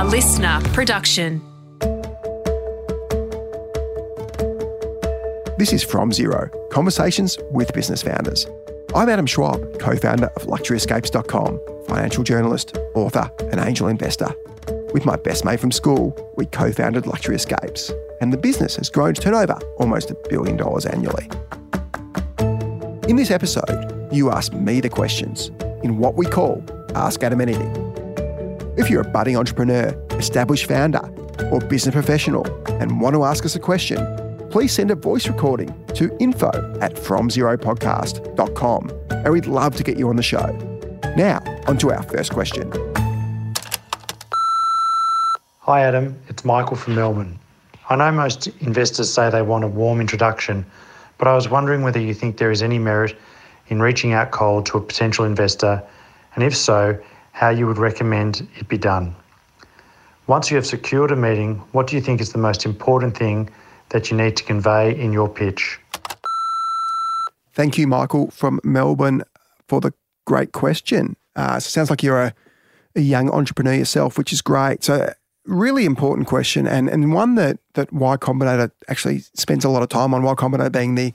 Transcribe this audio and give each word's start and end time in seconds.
A 0.00 0.02
LiSTNR 0.02 0.64
production. 0.72 1.42
This 5.58 5.74
is 5.74 5.84
From 5.84 6.10
Zero 6.10 6.48
Conversations 6.72 7.36
with 7.50 7.70
Business 7.74 8.02
Founders. 8.04 8.46
I'm 8.94 9.10
Adam 9.10 9.26
Schwab, 9.26 9.78
co 9.78 9.94
founder 9.96 10.28
of 10.36 10.44
LuxuryEscapes.com, 10.44 11.60
financial 11.86 12.24
journalist, 12.24 12.78
author, 12.94 13.30
and 13.52 13.60
angel 13.60 13.88
investor. 13.88 14.34
With 14.94 15.04
my 15.04 15.16
best 15.16 15.44
mate 15.44 15.60
from 15.60 15.70
school, 15.70 16.16
we 16.34 16.46
co 16.46 16.72
founded 16.72 17.06
Luxury 17.06 17.36
Escapes, 17.36 17.92
and 18.22 18.32
the 18.32 18.38
business 18.38 18.76
has 18.76 18.88
grown 18.88 19.12
to 19.12 19.20
turn 19.20 19.34
over 19.34 19.60
almost 19.76 20.10
a 20.10 20.16
billion 20.30 20.56
dollars 20.56 20.86
annually. 20.86 21.28
In 23.06 23.16
this 23.16 23.30
episode, 23.30 24.08
you 24.10 24.30
ask 24.30 24.54
me 24.54 24.80
the 24.80 24.88
questions 24.88 25.48
in 25.82 25.98
what 25.98 26.14
we 26.14 26.24
call 26.24 26.64
Ask 26.94 27.22
Adam 27.22 27.42
Anything. 27.42 27.89
If 28.80 28.88
you're 28.88 29.02
a 29.02 29.10
budding 29.10 29.36
entrepreneur, 29.36 29.88
established 30.12 30.64
founder, 30.64 31.06
or 31.52 31.60
business 31.60 31.92
professional 31.92 32.46
and 32.80 32.98
want 32.98 33.14
to 33.14 33.24
ask 33.24 33.44
us 33.44 33.54
a 33.54 33.60
question, 33.60 33.98
please 34.48 34.72
send 34.72 34.90
a 34.90 34.94
voice 34.94 35.28
recording 35.28 35.68
to 35.88 36.16
info 36.18 36.48
at 36.80 36.94
fromzeropodcast.com 36.94 38.90
and 39.10 39.30
we'd 39.30 39.44
love 39.44 39.76
to 39.76 39.82
get 39.82 39.98
you 39.98 40.08
on 40.08 40.16
the 40.16 40.22
show. 40.22 40.46
Now, 41.14 41.42
on 41.66 41.76
to 41.76 41.92
our 41.92 42.02
first 42.04 42.32
question. 42.32 42.72
Hi, 45.58 45.82
Adam. 45.82 46.18
It's 46.28 46.46
Michael 46.46 46.76
from 46.76 46.94
Melbourne. 46.94 47.38
I 47.90 47.96
know 47.96 48.10
most 48.10 48.46
investors 48.60 49.12
say 49.12 49.28
they 49.28 49.42
want 49.42 49.62
a 49.62 49.68
warm 49.68 50.00
introduction, 50.00 50.64
but 51.18 51.28
I 51.28 51.34
was 51.34 51.50
wondering 51.50 51.82
whether 51.82 52.00
you 52.00 52.14
think 52.14 52.38
there 52.38 52.50
is 52.50 52.62
any 52.62 52.78
merit 52.78 53.14
in 53.68 53.82
reaching 53.82 54.14
out 54.14 54.30
cold 54.30 54.64
to 54.66 54.78
a 54.78 54.80
potential 54.80 55.26
investor, 55.26 55.82
and 56.34 56.42
if 56.42 56.56
so, 56.56 56.98
how 57.32 57.48
you 57.48 57.66
would 57.66 57.78
recommend 57.78 58.46
it 58.56 58.68
be 58.68 58.78
done. 58.78 59.14
Once 60.26 60.50
you 60.50 60.56
have 60.56 60.66
secured 60.66 61.10
a 61.10 61.16
meeting, 61.16 61.56
what 61.72 61.86
do 61.86 61.96
you 61.96 62.02
think 62.02 62.20
is 62.20 62.32
the 62.32 62.38
most 62.38 62.64
important 62.64 63.16
thing 63.16 63.50
that 63.88 64.10
you 64.10 64.16
need 64.16 64.36
to 64.36 64.44
convey 64.44 64.98
in 64.98 65.12
your 65.12 65.28
pitch? 65.28 65.78
Thank 67.54 67.76
you, 67.76 67.86
Michael 67.86 68.30
from 68.30 68.60
Melbourne, 68.62 69.22
for 69.68 69.80
the 69.80 69.92
great 70.24 70.52
question. 70.52 71.16
Uh, 71.34 71.58
so 71.58 71.68
sounds 71.68 71.90
like 71.90 72.02
you're 72.02 72.22
a, 72.22 72.34
a 72.94 73.00
young 73.00 73.30
entrepreneur 73.30 73.74
yourself, 73.74 74.16
which 74.16 74.32
is 74.32 74.40
great. 74.40 74.84
So 74.84 75.12
really 75.46 75.84
important 75.84 76.28
question 76.28 76.66
and, 76.66 76.88
and 76.88 77.12
one 77.12 77.34
that, 77.34 77.58
that 77.74 77.92
Y 77.92 78.16
Combinator 78.16 78.70
actually 78.88 79.20
spends 79.34 79.64
a 79.64 79.68
lot 79.68 79.82
of 79.82 79.88
time 79.88 80.14
on. 80.14 80.22
Y 80.22 80.34
Combinator 80.34 80.70
being 80.70 80.94
the, 80.94 81.12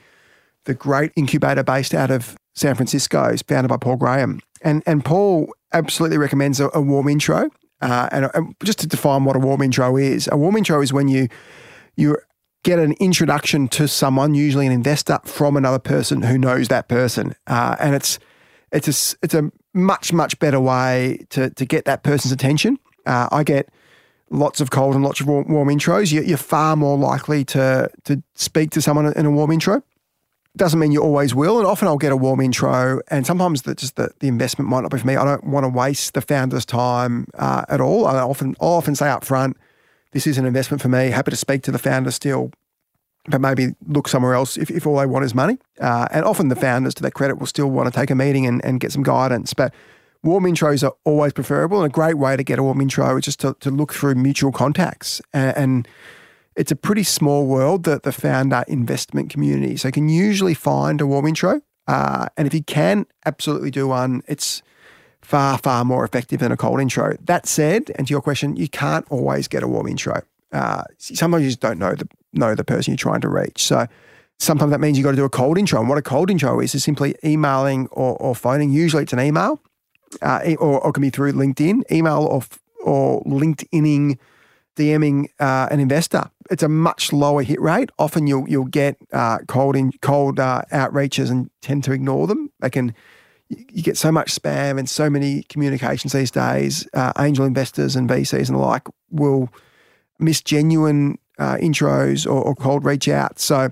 the 0.66 0.74
great 0.74 1.12
incubator 1.16 1.64
based 1.64 1.94
out 1.94 2.12
of 2.12 2.36
San 2.54 2.76
Francisco, 2.76 3.26
is 3.26 3.42
founded 3.42 3.70
by 3.70 3.78
Paul 3.78 3.98
Graham. 3.98 4.40
And, 4.66 4.84
and 4.86 5.06
Paul 5.06 5.54
absolutely 5.72 6.18
recommends 6.18 6.60
a, 6.60 6.70
a 6.74 6.82
warm 6.82 7.08
intro. 7.08 7.50
Uh, 7.82 8.10
and, 8.12 8.30
and 8.34 8.56
just 8.64 8.80
to 8.80 8.88
define 8.88 9.24
what 9.24 9.36
a 9.36 9.40
warm 9.40 9.62
intro 9.62 9.96
is, 9.96 10.28
a 10.32 10.38
warm 10.38 10.58
intro 10.58 10.82
is 10.82 10.92
when 10.92 11.08
you 11.08 11.30
you 11.98 12.18
get 12.64 12.80
an 12.80 12.94
introduction 12.94 13.68
to 13.70 13.88
someone, 13.88 14.34
usually 14.34 14.66
an 14.66 14.72
investor, 14.72 15.20
from 15.24 15.56
another 15.56 15.80
person 15.80 16.24
who 16.24 16.38
knows 16.38 16.68
that 16.68 16.88
person, 16.88 17.36
uh, 17.48 17.76
and 17.80 17.96
it's 17.96 18.18
it's 18.72 18.88
a 18.88 19.18
it's 19.22 19.34
a 19.34 19.52
much 19.74 20.12
much 20.12 20.40
better 20.40 20.60
way 20.60 21.26
to 21.30 21.50
to 21.52 21.66
get 21.66 21.86
that 21.86 22.04
person's 22.04 22.32
attention. 22.32 22.80
Uh, 23.06 23.30
I 23.32 23.44
get 23.44 23.70
lots 24.30 24.62
of 24.62 24.72
cold 24.72 24.96
and 24.96 25.04
lots 25.04 25.20
of 25.22 25.28
warm, 25.28 25.48
warm 25.48 25.70
intros. 25.70 26.12
You, 26.12 26.22
you're 26.22 26.38
far 26.38 26.76
more 26.76 26.98
likely 26.98 27.46
to 27.46 27.90
to 28.06 28.24
speak 28.34 28.72
to 28.72 28.82
someone 28.82 29.14
in 29.14 29.26
a 29.26 29.32
warm 29.32 29.52
intro 29.52 29.84
doesn't 30.58 30.80
mean 30.80 30.92
you 30.92 31.02
always 31.02 31.36
will. 31.36 31.58
And 31.58 31.68
often 31.68 31.88
I'll 31.88 31.98
get 31.98 32.12
a 32.12 32.18
warm 32.18 32.42
intro, 32.42 33.02
and 33.10 33.26
sometimes 33.26 33.64
the, 33.64 33.76
just 33.76 33.96
the, 33.96 34.12
the 34.20 34.28
investment 34.28 34.70
might 34.70 34.82
not 34.82 34.92
be 34.92 35.00
for 35.00 35.08
me. 35.08 35.16
I 35.16 35.26
don't 35.26 35.44
want 35.46 35.64
to 35.64 35.70
waste 35.70 36.14
the 36.14 36.22
founder's 36.22 36.66
time 36.66 37.28
uh, 37.36 37.66
at 37.70 37.82
all. 37.82 38.06
I 38.06 38.20
often 38.20 38.56
I'll 38.60 38.70
often 38.70 38.96
say 38.96 39.10
up 39.10 39.24
front, 39.24 39.58
this 40.12 40.28
is 40.28 40.38
an 40.38 40.46
investment 40.46 40.82
for 40.82 40.88
me. 40.88 41.10
Happy 41.10 41.32
to 41.32 41.38
speak 41.38 41.62
to 41.64 41.72
the 41.72 41.78
founder 41.78 42.12
still, 42.12 42.52
but 43.28 43.42
maybe 43.42 43.76
look 43.88 44.08
somewhere 44.08 44.34
else 44.34 44.58
if, 44.58 44.72
if 44.72 44.88
all 44.88 44.98
they 44.98 45.06
want 45.06 45.26
is 45.26 45.36
money. 45.36 45.58
Uh, 45.82 46.08
and 46.12 46.24
often 46.24 46.48
the 46.48 46.56
founders, 46.56 46.94
to 46.94 47.02
their 47.02 47.12
credit, 47.12 47.38
will 47.38 47.48
still 47.48 47.70
want 47.70 47.92
to 47.92 48.00
take 48.00 48.10
a 48.10 48.16
meeting 48.16 48.46
and, 48.46 48.64
and 48.64 48.80
get 48.80 48.92
some 48.92 49.04
guidance. 49.04 49.54
But 49.54 49.74
warm 50.24 50.46
intros 50.46 50.88
are 50.88 50.96
always 51.04 51.34
preferable, 51.34 51.84
and 51.84 51.92
a 51.92 51.94
great 51.94 52.18
way 52.18 52.38
to 52.38 52.44
get 52.44 52.60
a 52.60 52.64
warm 52.64 52.80
intro 52.80 53.18
is 53.18 53.26
just 53.26 53.42
to, 53.42 53.56
to 53.60 53.70
look 53.70 53.94
through 53.94 54.16
mutual 54.16 54.52
contacts 54.52 55.22
and, 55.34 55.58
and 55.58 55.88
it's 56.56 56.72
a 56.72 56.76
pretty 56.76 57.04
small 57.04 57.46
world, 57.46 57.84
the, 57.84 58.00
the 58.02 58.12
founder 58.12 58.64
investment 58.68 59.30
community. 59.30 59.78
So 59.78 59.90
you 59.90 59.92
can 59.92 60.10
usually 60.10 60.54
find 60.54 61.02
a 61.02 61.08
warm 61.08 61.28
intro. 61.28 61.62
Uh, 61.88 62.28
and 62.38 62.48
if 62.48 62.54
you 62.54 62.64
can 62.64 63.06
absolutely 63.26 63.72
do 63.72 63.88
one, 63.88 64.24
it's 64.28 64.64
far, 65.22 65.58
far 65.58 65.84
more 65.84 66.06
effective 66.06 66.40
than 66.40 66.52
a 66.52 66.58
cold 66.58 66.80
intro. 66.80 67.16
That 67.22 67.46
said, 67.46 67.92
and 67.96 68.08
to 68.08 68.12
your 68.12 68.22
question, 68.22 68.56
you 68.56 68.70
can't 68.70 69.06
always 69.10 69.48
get 69.48 69.64
a 69.64 69.68
warm 69.68 69.88
intro. 69.88 70.22
Uh, 70.52 70.84
sometimes 70.98 71.44
you 71.44 71.50
just 71.50 71.60
don't 71.60 71.80
know 71.80 71.94
the, 71.94 72.08
know 72.34 72.56
the 72.56 72.64
person 72.64 72.92
you're 72.92 72.98
trying 72.98 73.22
to 73.22 73.30
reach. 73.30 73.64
So 73.64 73.88
sometimes 74.40 74.72
that 74.72 74.80
means 74.80 74.98
you've 74.98 75.06
got 75.06 75.12
to 75.12 75.18
do 75.18 75.26
a 75.26 75.30
cold 75.30 75.58
intro. 75.58 75.80
And 75.80 75.90
what 75.90 75.98
a 75.98 76.02
cold 76.02 76.30
intro 76.30 76.60
is, 76.60 76.74
is 76.74 76.84
simply 76.84 77.16
emailing 77.24 77.88
or, 77.88 78.16
or 78.18 78.34
phoning. 78.36 78.72
Usually 78.72 79.04
it's 79.04 79.14
an 79.14 79.20
email 79.20 79.62
uh, 80.22 80.56
or, 80.60 80.80
or 80.82 80.90
it 80.90 80.94
can 80.94 81.02
be 81.02 81.10
through 81.10 81.34
LinkedIn, 81.34 81.92
email 81.92 82.24
or, 82.24 82.44
or 82.84 83.22
LinkedIning 83.24 84.18
DMing 84.76 85.28
uh, 85.40 85.68
an 85.72 85.80
investor. 85.80 86.30
It's 86.52 86.64
a 86.64 86.70
much 86.70 87.12
lower 87.12 87.42
hit 87.42 87.60
rate. 87.60 87.90
Often 87.98 88.28
you'll 88.28 88.48
you'll 88.48 88.66
get 88.66 88.98
uh, 89.12 89.40
cold 89.48 89.76
in 89.76 89.92
cold 90.02 90.40
uh, 90.40 90.62
outreaches 90.72 91.32
and 91.32 91.50
tend 91.62 91.84
to 91.86 91.92
ignore 91.92 92.28
them. 92.28 92.52
They 92.60 92.70
can 92.70 92.94
you 93.50 93.84
get 93.84 93.98
so 93.98 94.12
much 94.12 94.34
spam 94.34 94.80
and 94.80 94.90
so 94.90 95.10
many 95.10 95.44
communications 95.44 96.14
these 96.14 96.32
days. 96.32 96.88
Uh, 96.94 97.14
angel 97.20 97.46
investors 97.46 97.96
and 97.96 98.10
VCs 98.10 98.48
and 98.48 98.58
the 98.58 98.62
like 98.62 98.88
will 99.12 99.50
miss 100.20 100.42
genuine 100.42 101.20
uh, 101.38 101.56
intros 101.58 102.26
or, 102.26 102.42
or, 102.42 102.56
cold 102.56 102.86
reach 102.86 103.08
outs. 103.08 103.44
So 103.44 103.70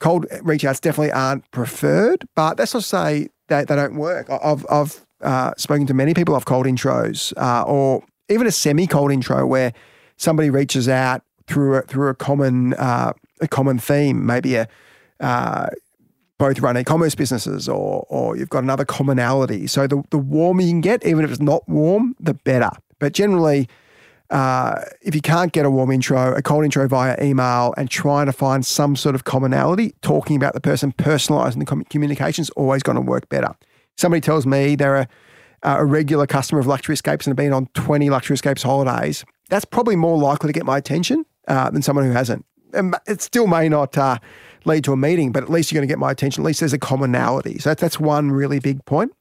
cold 0.00 0.26
reach 0.42 0.64
outs 0.64 0.80
definitely 0.80 1.12
aren't 1.12 1.48
preferred, 1.50 2.26
but 2.34 2.56
that's 2.56 2.74
not 2.74 2.80
to 2.80 2.88
say 2.88 3.28
that 3.48 3.68
they 3.68 3.76
don't 3.76 3.96
work. 3.96 4.28
I've 4.30 4.66
I've 4.70 5.04
uh, 5.20 5.52
spoken 5.56 5.86
to 5.86 5.94
many 5.94 6.14
people 6.14 6.34
of 6.34 6.44
cold 6.44 6.66
intros 6.66 7.32
or 7.68 8.02
even 8.28 8.46
a 8.46 8.52
semi 8.52 8.86
cold 8.86 9.12
intro 9.12 9.46
where 9.46 9.72
somebody 10.16 10.50
reaches 10.50 10.88
out 10.88 11.22
through 11.46 11.76
a, 11.76 11.82
through 11.82 12.08
a 12.08 12.14
common 12.14 12.74
uh, 12.74 13.12
a 13.40 13.48
common 13.48 13.78
theme, 13.78 14.24
maybe 14.24 14.54
a 14.56 14.68
uh, 15.20 15.68
both 16.38 16.58
run 16.60 16.76
e-commerce 16.76 17.14
businesses 17.14 17.68
or 17.68 18.06
or 18.08 18.36
you've 18.36 18.50
got 18.50 18.62
another 18.62 18.84
commonality. 18.84 19.66
So 19.66 19.86
the 19.86 20.02
the 20.10 20.18
warmer 20.18 20.62
you 20.62 20.70
can 20.70 20.80
get, 20.80 21.04
even 21.06 21.24
if 21.24 21.30
it's 21.30 21.40
not 21.40 21.68
warm, 21.68 22.16
the 22.20 22.34
better. 22.34 22.70
But 22.98 23.12
generally, 23.12 23.68
uh, 24.30 24.82
if 25.02 25.14
you 25.14 25.20
can't 25.20 25.52
get 25.52 25.66
a 25.66 25.70
warm 25.70 25.90
intro, 25.90 26.34
a 26.34 26.42
cold 26.42 26.64
intro 26.64 26.88
via 26.88 27.16
email, 27.22 27.74
and 27.76 27.90
trying 27.90 28.26
to 28.26 28.32
find 28.32 28.64
some 28.64 28.96
sort 28.96 29.14
of 29.14 29.24
commonality, 29.24 29.94
talking 30.00 30.36
about 30.36 30.54
the 30.54 30.60
person, 30.60 30.92
personalising 30.92 31.58
the 31.58 31.84
communication 31.84 32.42
is 32.42 32.50
always 32.50 32.82
going 32.82 32.96
to 32.96 33.02
work 33.02 33.28
better. 33.28 33.54
Somebody 33.96 34.20
tells 34.20 34.46
me 34.46 34.74
they're 34.74 34.96
a, 34.96 35.08
a 35.62 35.84
regular 35.84 36.26
customer 36.26 36.60
of 36.60 36.66
Luxury 36.66 36.94
Escapes 36.94 37.26
and 37.26 37.32
have 37.32 37.36
been 37.36 37.52
on 37.52 37.66
20 37.74 38.10
Luxury 38.10 38.34
Escapes 38.34 38.62
holidays 38.62 39.24
that's 39.54 39.64
probably 39.64 39.94
more 39.94 40.18
likely 40.18 40.48
to 40.48 40.52
get 40.52 40.66
my 40.66 40.76
attention 40.76 41.24
uh, 41.46 41.70
than 41.70 41.80
someone 41.80 42.04
who 42.04 42.10
hasn't. 42.10 42.44
And 42.72 42.96
it 43.06 43.22
still 43.22 43.46
may 43.46 43.68
not 43.68 43.96
uh, 43.96 44.18
lead 44.64 44.82
to 44.84 44.92
a 44.92 44.96
meeting, 44.96 45.30
but 45.30 45.44
at 45.44 45.50
least 45.50 45.70
you're 45.70 45.78
going 45.78 45.88
to 45.88 45.92
get 45.92 45.98
my 45.98 46.10
attention. 46.10 46.42
At 46.42 46.46
least 46.46 46.60
there's 46.60 46.72
a 46.72 46.78
commonality. 46.78 47.58
So 47.58 47.70
that's, 47.70 47.80
that's 47.80 48.00
one 48.00 48.32
really 48.32 48.58
big 48.58 48.84
point. 48.84 49.12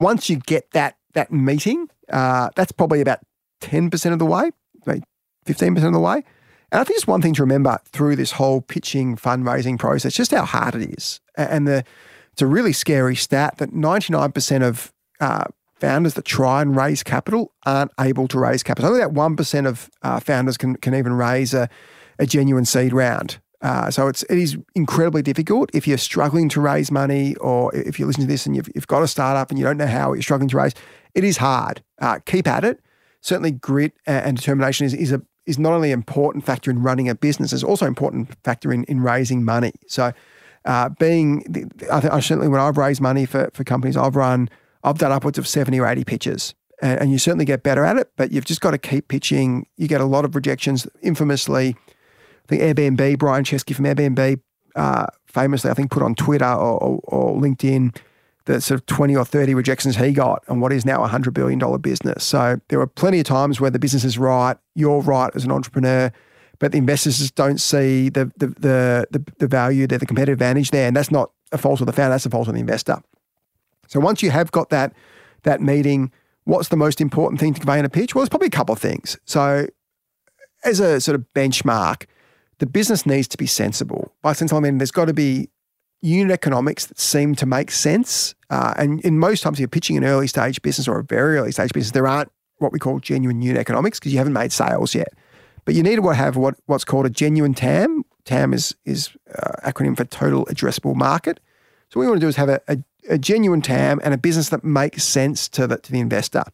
Once 0.00 0.30
you 0.30 0.36
get 0.36 0.70
that 0.70 0.96
that 1.12 1.30
meeting, 1.30 1.88
uh, 2.10 2.48
that's 2.56 2.72
probably 2.72 3.00
about 3.00 3.20
10% 3.60 4.12
of 4.12 4.18
the 4.18 4.26
way, 4.26 4.50
maybe 4.84 5.04
15% 5.46 5.86
of 5.86 5.92
the 5.92 6.00
way. 6.00 6.24
And 6.72 6.80
I 6.80 6.84
think 6.84 6.96
it's 6.96 7.06
one 7.06 7.22
thing 7.22 7.34
to 7.34 7.42
remember 7.42 7.78
through 7.84 8.16
this 8.16 8.32
whole 8.32 8.60
pitching 8.60 9.16
fundraising 9.16 9.78
process, 9.78 10.14
just 10.14 10.32
how 10.32 10.44
hard 10.44 10.74
it 10.74 10.98
is. 10.98 11.20
And 11.36 11.68
the 11.68 11.84
it's 12.32 12.42
a 12.42 12.46
really 12.46 12.72
scary 12.72 13.14
stat 13.14 13.58
that 13.58 13.70
99% 13.70 14.62
of 14.62 14.92
uh, 15.20 15.44
founders 15.84 16.14
that 16.14 16.24
try 16.24 16.62
and 16.62 16.74
raise 16.74 17.02
capital 17.02 17.52
aren't 17.66 17.92
able 18.00 18.26
to 18.26 18.38
raise 18.38 18.62
capital. 18.62 18.88
Only 18.88 19.00
that 19.00 19.12
1% 19.12 19.66
of 19.66 19.90
uh, 20.00 20.18
founders 20.18 20.56
can, 20.56 20.76
can 20.76 20.94
even 20.94 21.12
raise 21.12 21.52
a, 21.52 21.68
a 22.18 22.24
genuine 22.24 22.64
seed 22.64 22.94
round. 22.94 23.38
Uh, 23.60 23.90
so 23.90 24.08
it's 24.08 24.22
it 24.24 24.38
is 24.38 24.56
incredibly 24.74 25.20
difficult 25.20 25.70
if 25.74 25.86
you're 25.86 25.98
struggling 25.98 26.48
to 26.50 26.60
raise 26.60 26.90
money, 26.90 27.34
or 27.36 27.74
if 27.74 27.98
you 27.98 28.06
listen 28.06 28.22
to 28.22 28.26
this 28.26 28.46
and 28.46 28.56
you've, 28.56 28.68
you've 28.74 28.86
got 28.86 29.02
a 29.02 29.08
startup 29.08 29.50
and 29.50 29.58
you 29.58 29.64
don't 29.64 29.76
know 29.76 29.86
how 29.86 30.12
you're 30.14 30.22
struggling 30.22 30.48
to 30.48 30.56
raise. 30.56 30.72
It 31.14 31.24
is 31.24 31.38
hard. 31.38 31.82
Uh, 31.98 32.18
keep 32.26 32.46
at 32.46 32.64
it. 32.64 32.80
Certainly, 33.20 33.52
grit 33.52 33.92
and 34.06 34.36
determination 34.36 34.86
is 34.86 34.92
is 34.92 35.12
a 35.12 35.22
is 35.46 35.58
not 35.58 35.72
only 35.72 35.92
an 35.92 35.98
important 35.98 36.44
factor 36.44 36.70
in 36.70 36.82
running 36.82 37.08
a 37.08 37.14
business, 37.14 37.54
it's 37.54 37.62
also 37.62 37.86
an 37.86 37.90
important 37.90 38.34
factor 38.42 38.70
in 38.70 38.84
in 38.84 39.00
raising 39.00 39.44
money. 39.44 39.72
So, 39.86 40.12
uh, 40.66 40.90
being 40.98 41.72
I, 41.90 42.00
th- 42.00 42.12
I 42.12 42.20
certainly 42.20 42.48
when 42.48 42.60
I've 42.60 42.76
raised 42.76 43.00
money 43.00 43.24
for 43.24 43.50
for 43.54 43.64
companies, 43.64 43.96
I've 43.96 44.16
run 44.16 44.50
I've 44.84 44.98
done 44.98 45.10
upwards 45.10 45.38
of 45.38 45.48
70 45.48 45.80
or 45.80 45.86
80 45.86 46.04
pitches. 46.04 46.54
And, 46.82 47.00
and 47.00 47.10
you 47.10 47.18
certainly 47.18 47.44
get 47.44 47.62
better 47.62 47.84
at 47.84 47.96
it, 47.96 48.12
but 48.16 48.30
you've 48.30 48.44
just 48.44 48.60
got 48.60 48.72
to 48.72 48.78
keep 48.78 49.08
pitching. 49.08 49.66
You 49.76 49.88
get 49.88 50.00
a 50.00 50.04
lot 50.04 50.24
of 50.24 50.34
rejections. 50.34 50.86
Infamously, 51.02 51.74
I 52.44 52.46
think 52.46 52.62
Airbnb, 52.62 53.18
Brian 53.18 53.44
Chesky 53.44 53.74
from 53.74 53.86
Airbnb, 53.86 54.40
uh, 54.76 55.06
famously, 55.26 55.70
I 55.70 55.74
think, 55.74 55.90
put 55.90 56.02
on 56.02 56.14
Twitter 56.14 56.44
or, 56.44 56.78
or, 56.82 57.00
or, 57.04 57.40
LinkedIn 57.40 57.96
the 58.46 58.60
sort 58.60 58.78
of 58.78 58.86
20 58.86 59.16
or 59.16 59.24
30 59.24 59.54
rejections 59.54 59.96
he 59.96 60.12
got 60.12 60.44
on 60.48 60.60
what 60.60 60.72
is 60.72 60.84
now 60.84 61.02
a 61.02 61.08
$100 61.08 61.32
billion 61.32 61.58
business. 61.80 62.24
So 62.24 62.60
there 62.68 62.80
are 62.80 62.86
plenty 62.86 63.18
of 63.18 63.24
times 63.24 63.60
where 63.60 63.70
the 63.70 63.78
business 63.78 64.04
is 64.04 64.18
right, 64.18 64.56
you're 64.74 65.00
right 65.00 65.30
as 65.34 65.44
an 65.44 65.50
entrepreneur, 65.50 66.12
but 66.58 66.72
the 66.72 66.78
investors 66.78 67.18
just 67.18 67.34
don't 67.34 67.58
see 67.58 68.10
the, 68.10 68.30
the, 68.36 68.48
the, 68.48 69.06
the, 69.10 69.32
the 69.38 69.46
value 69.46 69.86
there, 69.86 69.98
the 69.98 70.06
competitive 70.06 70.34
advantage 70.34 70.70
there. 70.72 70.86
And 70.86 70.94
that's 70.94 71.10
not 71.10 71.30
a 71.52 71.58
fault 71.58 71.80
of 71.80 71.86
the 71.86 71.92
founder, 71.92 72.10
that's 72.10 72.26
a 72.26 72.30
fault 72.30 72.48
of 72.48 72.54
the 72.54 72.60
investor. 72.60 73.00
So 73.88 74.00
once 74.00 74.22
you 74.22 74.30
have 74.30 74.50
got 74.52 74.70
that, 74.70 74.92
that 75.42 75.60
meeting, 75.60 76.10
what's 76.44 76.68
the 76.68 76.76
most 76.76 77.00
important 77.00 77.40
thing 77.40 77.54
to 77.54 77.60
convey 77.60 77.78
in 77.78 77.84
a 77.84 77.90
pitch? 77.90 78.14
Well, 78.14 78.22
there's 78.22 78.28
probably 78.28 78.48
a 78.48 78.50
couple 78.50 78.72
of 78.72 78.80
things. 78.80 79.16
So 79.24 79.66
as 80.64 80.80
a 80.80 81.00
sort 81.00 81.14
of 81.14 81.24
benchmark, 81.34 82.06
the 82.58 82.66
business 82.66 83.06
needs 83.06 83.28
to 83.28 83.36
be 83.36 83.46
sensible. 83.46 84.12
By 84.22 84.32
sensible, 84.32 84.58
I 84.58 84.62
mean 84.62 84.78
there's 84.78 84.90
got 84.90 85.06
to 85.06 85.14
be 85.14 85.48
unit 86.00 86.32
economics 86.32 86.86
that 86.86 86.98
seem 86.98 87.34
to 87.34 87.46
make 87.46 87.70
sense. 87.70 88.34
Uh, 88.50 88.74
and 88.76 89.00
in 89.00 89.18
most 89.18 89.42
times, 89.42 89.58
you're 89.58 89.68
pitching 89.68 89.96
an 89.96 90.04
early 90.04 90.26
stage 90.26 90.60
business 90.62 90.86
or 90.86 90.98
a 90.98 91.04
very 91.04 91.38
early 91.38 91.50
stage 91.50 91.72
business, 91.72 91.92
there 91.92 92.06
aren't 92.06 92.30
what 92.58 92.72
we 92.72 92.78
call 92.78 93.00
genuine 93.00 93.42
unit 93.42 93.58
economics 93.58 93.98
because 93.98 94.12
you 94.12 94.18
haven't 94.18 94.32
made 94.34 94.52
sales 94.52 94.94
yet. 94.94 95.12
But 95.64 95.74
you 95.74 95.82
need 95.82 95.96
to 95.96 96.08
have 96.10 96.36
what, 96.36 96.56
what's 96.66 96.84
called 96.84 97.06
a 97.06 97.10
genuine 97.10 97.54
TAM. 97.54 98.04
TAM 98.24 98.52
is 98.52 98.74
is 98.84 99.10
uh, 99.34 99.68
acronym 99.68 99.96
for 99.96 100.04
total 100.04 100.46
addressable 100.46 100.94
market. 100.94 101.40
So 101.88 102.00
what 102.00 102.04
we 102.04 102.08
want 102.08 102.20
to 102.20 102.24
do 102.24 102.28
is 102.28 102.36
have 102.36 102.48
a, 102.48 102.60
a, 102.68 102.78
a 103.08 103.18
genuine 103.18 103.62
TAM 103.62 104.00
and 104.04 104.14
a 104.14 104.18
business 104.18 104.48
that 104.50 104.64
makes 104.64 105.04
sense 105.04 105.48
to 105.50 105.66
the 105.66 105.78
to 105.78 105.92
the 105.92 106.00
investor. 106.00 106.44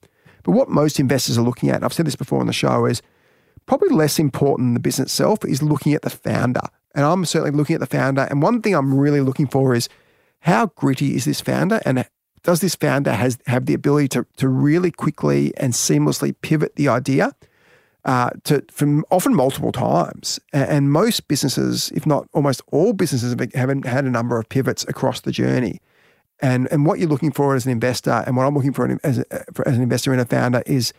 But 0.43 0.52
what 0.52 0.69
most 0.69 0.99
investors 0.99 1.38
are 1.38 1.43
looking 1.43 1.69
at, 1.69 1.76
and 1.76 1.85
I've 1.85 1.93
said 1.93 2.06
this 2.06 2.17
before 2.17 2.41
on 2.41 2.47
the 2.47 2.52
show, 2.52 2.87
is 2.87 3.02
probably 3.67 3.91
less 3.91 4.19
important 4.19 4.69
than 4.69 4.75
the 4.75 4.81
business 4.81 5.06
itself 5.06 5.44
is 5.44 5.62
looking 5.62 5.93
at 5.93 6.02
the 6.02 6.11
founder. 6.11 6.62
And 6.94 7.05
I'm 7.05 7.25
certainly 7.25 7.56
looking 7.56 7.75
at 7.75 7.81
the 7.81 7.87
founder. 7.87 8.23
And 8.23 8.43
one 8.43 8.62
thing 8.62 8.75
I'm 8.75 8.99
really 8.99 9.20
looking 9.20 9.47
for 9.47 9.75
is 9.75 9.88
how 10.41 10.67
gritty 10.75 11.14
is 11.14 11.25
this 11.25 11.41
founder? 11.41 11.81
And 11.85 12.06
does 12.43 12.61
this 12.61 12.75
founder 12.75 13.12
has 13.12 13.38
have 13.47 13.67
the 13.67 13.75
ability 13.75 14.08
to, 14.08 14.26
to 14.38 14.49
really 14.49 14.91
quickly 14.91 15.52
and 15.56 15.73
seamlessly 15.73 16.35
pivot 16.41 16.75
the 16.76 16.88
idea 16.88 17.35
uh, 18.05 18.31
to 18.44 18.64
from 18.73 19.05
often 19.11 19.35
multiple 19.35 19.73
times? 19.73 20.41
And 20.52 20.91
most 20.91 21.29
businesses, 21.29 21.93
if 21.94 22.06
not 22.06 22.26
almost 22.32 22.62
all 22.73 22.93
businesses, 22.93 23.37
haven't 23.55 23.85
had 23.85 24.05
a 24.05 24.11
number 24.11 24.38
of 24.38 24.49
pivots 24.49 24.85
across 24.88 25.20
the 25.20 25.32
journey. 25.32 25.81
And 26.43 26.69
and 26.73 26.87
what 26.87 26.99
you're 26.99 27.09
looking 27.09 27.33
for 27.33 27.55
as 27.55 27.67
an 27.67 27.73
investor, 27.73 28.25
and 28.27 28.37
what 28.37 28.47
I'm 28.47 28.55
looking 28.55 28.73
for 28.73 28.99
as, 29.05 29.19
a, 29.19 29.25
for, 29.53 29.67
as 29.69 29.77
an 29.77 29.83
investor 29.83 30.13
in 30.15 30.21
a 30.21 30.25
founder 30.25 30.63
is 30.67 30.93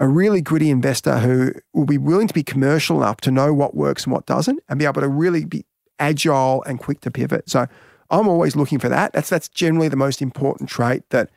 a 0.00 0.08
really 0.08 0.40
gritty 0.40 0.70
investor 0.70 1.18
who 1.18 1.52
will 1.72 1.86
be 1.86 1.98
willing 1.98 2.28
to 2.28 2.34
be 2.34 2.42
commercial 2.42 2.98
enough 2.98 3.18
to 3.22 3.30
know 3.30 3.52
what 3.52 3.76
works 3.76 4.04
and 4.04 4.12
what 4.12 4.26
doesn't 4.26 4.60
and 4.68 4.78
be 4.78 4.84
able 4.84 5.00
to 5.00 5.08
really 5.08 5.44
be 5.44 5.64
agile 5.98 6.62
and 6.64 6.80
quick 6.80 7.00
to 7.00 7.10
pivot. 7.10 7.48
So 7.48 7.66
I'm 8.10 8.28
always 8.28 8.56
looking 8.56 8.78
for 8.78 8.88
that. 8.88 9.12
That's 9.12 9.28
that's 9.28 9.48
generally 9.48 9.88
the 9.88 9.96
most 9.96 10.20
important 10.20 10.68
trait 10.68 11.08
that, 11.10 11.30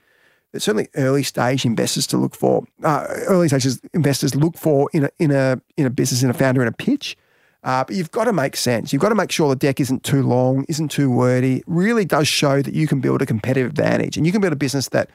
that 0.52 0.62
certainly 0.62 0.88
early 0.96 1.24
stage 1.24 1.66
investors 1.66 2.08
to 2.08 2.18
look 2.18 2.36
for. 2.36 2.64
Uh, 2.84 3.06
early 3.28 3.48
stage 3.48 3.68
investors 3.94 4.36
look 4.36 4.58
for 4.58 4.90
in 4.94 5.06
a 5.06 5.10
in 5.20 5.32
a 5.32 5.62
in 5.78 5.86
a 5.86 5.90
business 5.90 6.24
in 6.24 6.30
a 6.30 6.34
founder 6.34 6.62
in 6.62 6.68
a 6.68 6.74
pitch. 6.74 7.18
Uh, 7.68 7.84
but 7.84 7.98
you've 7.98 8.12
got 8.12 8.24
to 8.24 8.32
make 8.32 8.56
sense. 8.56 8.94
You've 8.94 9.02
got 9.02 9.10
to 9.10 9.16
make 9.16 9.30
sure 9.30 9.50
the 9.50 9.56
deck 9.58 9.82
isn't 9.82 10.06
too 10.06 10.24
long, 10.24 10.64
isn't 10.70 10.88
too 10.88 11.12
wordy. 11.12 11.64
Really 11.68 12.06
does 12.06 12.26
show 12.26 12.62
that 12.62 12.74
you 12.74 12.88
can 12.88 13.02
build 13.02 13.22
a 13.22 13.26
competitive 13.26 13.72
advantage, 13.72 14.16
and 14.16 14.26
you 14.26 14.32
can 14.32 14.40
build 14.40 14.54
a 14.54 14.56
business 14.58 14.88
that 14.90 15.10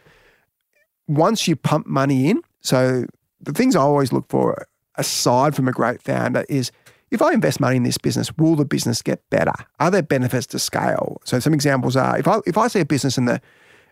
once 1.09 1.49
you 1.49 1.57
pump 1.57 1.87
money 1.87 2.29
in. 2.29 2.43
So 2.61 3.07
the 3.41 3.55
things 3.55 3.75
I 3.75 3.81
always 3.81 4.13
look 4.13 4.29
for, 4.29 4.67
aside 4.97 5.57
from 5.57 5.67
a 5.67 5.73
great 5.73 6.03
founder, 6.03 6.45
is 6.51 6.71
if 7.11 7.23
I 7.23 7.33
invest 7.33 7.59
money 7.59 7.77
in 7.77 7.85
this 7.85 7.97
business, 7.97 8.31
will 8.37 8.55
the 8.55 8.67
business 8.67 9.01
get 9.01 9.23
better? 9.31 9.55
Are 9.81 9.91
there 9.91 10.03
benefits 10.03 10.47
to 10.49 10.59
scale? 10.59 11.23
So 11.25 11.41
some 11.41 11.55
examples 11.55 11.97
are 11.97 12.19
if 12.19 12.29
I 12.29 12.41
if 12.47 12.59
I 12.59 12.69
see 12.69 12.81
a 12.81 12.85
business 12.85 13.17
in 13.17 13.25
the 13.25 13.41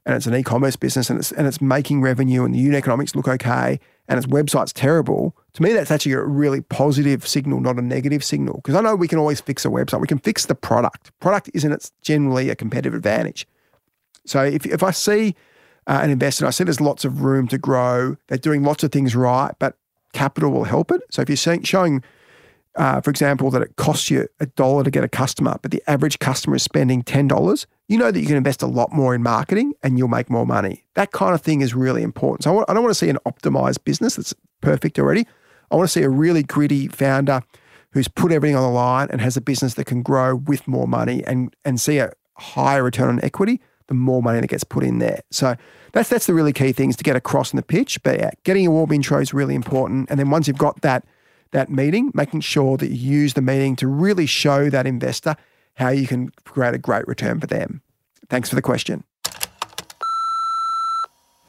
and 0.06 0.17
it's 0.17 0.26
an 0.26 0.35
e-commerce 0.35 0.76
business 0.76 1.11
and 1.11 1.19
it's 1.19 1.32
and 1.32 1.47
it's 1.47 1.61
making 1.61 2.02
revenue 2.02 2.44
and 2.44 2.55
the 2.55 2.58
unit 2.58 2.79
economics 2.79 3.14
look 3.14 3.29
okay 3.29 3.79
and 4.08 4.19
its 4.19 4.26
website's 4.26 4.73
terrible, 4.73 5.37
to 5.52 5.62
me 5.62 5.73
that's 5.73 5.91
actually 5.91 6.12
a 6.12 6.23
really 6.23 6.61
positive 6.61 7.26
signal, 7.26 7.61
not 7.61 7.79
a 7.79 7.82
negative 7.82 8.25
signal. 8.25 8.56
Because 8.56 8.75
I 8.75 8.81
know 8.81 8.97
we 8.97 9.08
can 9.08 9.19
always 9.19 9.41
fix 9.41 9.64
a 9.64 9.69
website. 9.69 10.00
We 10.00 10.08
can 10.08 10.19
fix 10.19 10.47
the 10.47 10.55
product. 10.55 11.12
Product 11.20 11.50
isn't 11.55 11.70
it's 11.70 11.93
generally 12.02 12.50
a 12.50 12.56
competitive 12.56 12.94
advantage. 12.94 13.47
So 14.26 14.43
if 14.43 14.67
if 14.67 14.82
I 14.82 14.91
see 14.91 15.35
uh, 15.87 16.00
an 16.03 16.11
investor. 16.11 16.46
I 16.46 16.50
see 16.50 16.64
there's 16.64 16.81
lots 16.81 17.05
of 17.05 17.23
room 17.23 17.49
to 17.49 17.58
grow. 17.58 18.17
They're 18.29 18.38
doing 18.38 18.62
lots 18.62 18.85
of 18.85 18.93
things 18.93 19.17
right, 19.17 19.53
but 19.58 19.76
capital 20.12 20.50
will 20.50 20.64
help 20.64 20.91
it. 20.93 21.03
So 21.11 21.23
if 21.23 21.29
you're 21.29 21.37
showing, 21.64 22.03
uh, 22.76 23.00
for 23.00 23.11
example, 23.11 23.50
that 23.50 23.62
it 23.62 23.76
costs 23.76 24.11
you 24.11 24.28
a 24.38 24.46
dollar 24.46 24.84
to 24.84 24.90
get 24.90 25.05
a 25.05 25.08
customer, 25.08 25.58
but 25.61 25.70
the 25.70 25.82
average 25.88 26.19
customer 26.19 26.56
is 26.56 26.62
spending 26.62 27.02
$10, 27.02 27.67
you 27.88 27.99
know 27.99 28.11
that 28.11 28.20
you 28.20 28.26
can 28.26 28.37
invest 28.37 28.62
a 28.62 28.67
lot 28.67 28.93
more 28.93 29.14
in 29.14 29.22
marketing 29.22 29.72
and 29.82 29.99
you'll 29.99 30.08
make 30.08 30.31
more 30.31 30.46
money. 30.46 30.84
That 30.94 31.11
kind 31.11 31.34
of 31.34 31.40
thing 31.40 31.61
is 31.61 31.75
really 31.75 32.02
important. 32.02 32.44
So 32.44 32.50
I, 32.50 32.55
want, 32.55 32.70
I 32.70 32.75
don't 32.75 32.82
want 32.84 32.93
to 32.93 32.99
see 32.99 33.08
an 33.08 33.19
optimized 33.26 33.84
business 33.84 34.17
that's 34.17 34.34
perfect 34.61 34.99
already. 34.99 35.26
I 35.70 35.76
want 35.76 35.88
to 35.88 35.93
see 35.93 36.02
a 36.02 36.08
really 36.08 36.43
gritty 36.43 36.87
founder 36.88 37.43
who's 37.93 38.08
put 38.08 38.31
everything 38.31 38.56
on 38.56 38.62
the 38.62 38.69
line 38.69 39.08
and 39.11 39.20
has 39.20 39.37
a 39.37 39.40
business 39.40 39.75
that 39.75 39.87
can 39.87 40.02
grow 40.02 40.37
with 40.37 40.69
more 40.69 40.87
money 40.87 41.25
and, 41.25 41.55
and 41.64 41.81
see 41.81 41.99
a 41.99 42.12
higher 42.37 42.84
return 42.84 43.08
on 43.08 43.25
equity 43.25 43.61
the 43.88 43.94
more 43.94 44.22
money 44.22 44.40
that 44.40 44.46
gets 44.46 44.62
put 44.62 44.84
in 44.84 45.00
there. 45.00 45.20
So 45.32 45.56
that's 45.93 46.08
that's 46.08 46.26
the 46.26 46.32
really 46.32 46.52
key 46.52 46.70
things 46.72 46.94
to 46.96 47.02
get 47.02 47.17
across 47.17 47.52
in 47.52 47.56
the 47.56 47.62
pitch. 47.62 48.00
But 48.05 48.20
yeah, 48.20 48.31
getting 48.44 48.67
a 48.67 48.70
warm 48.70 48.93
intro 48.93 49.19
is 49.20 49.34
really 49.34 49.56
important. 49.56 50.08
And 50.08 50.19
then 50.19 50.31
once 50.31 50.46
you've 50.46 50.56
got 50.56 50.81
that 50.82 51.05
that 51.52 51.69
meeting, 51.70 52.11
making 52.14 52.41
sure 52.41 52.76
that 52.76 52.91
you 52.91 52.97
use 52.97 53.35
the 53.35 53.43
meeting 53.43 53.76
to 53.76 53.87
really 53.87 54.26
show 54.26 54.70
that 54.70 54.87
investor 54.87 55.37
how 55.75 55.88
you 55.88 56.06
can 56.06 56.31
create 56.44 56.75
a 56.75 56.79
great 56.79 57.06
return 57.08 57.41
for 57.41 57.47
them. 57.47 57.82
Thanks 58.29 58.49
for 58.49 58.55
the 58.55 58.62
question. 58.62 59.05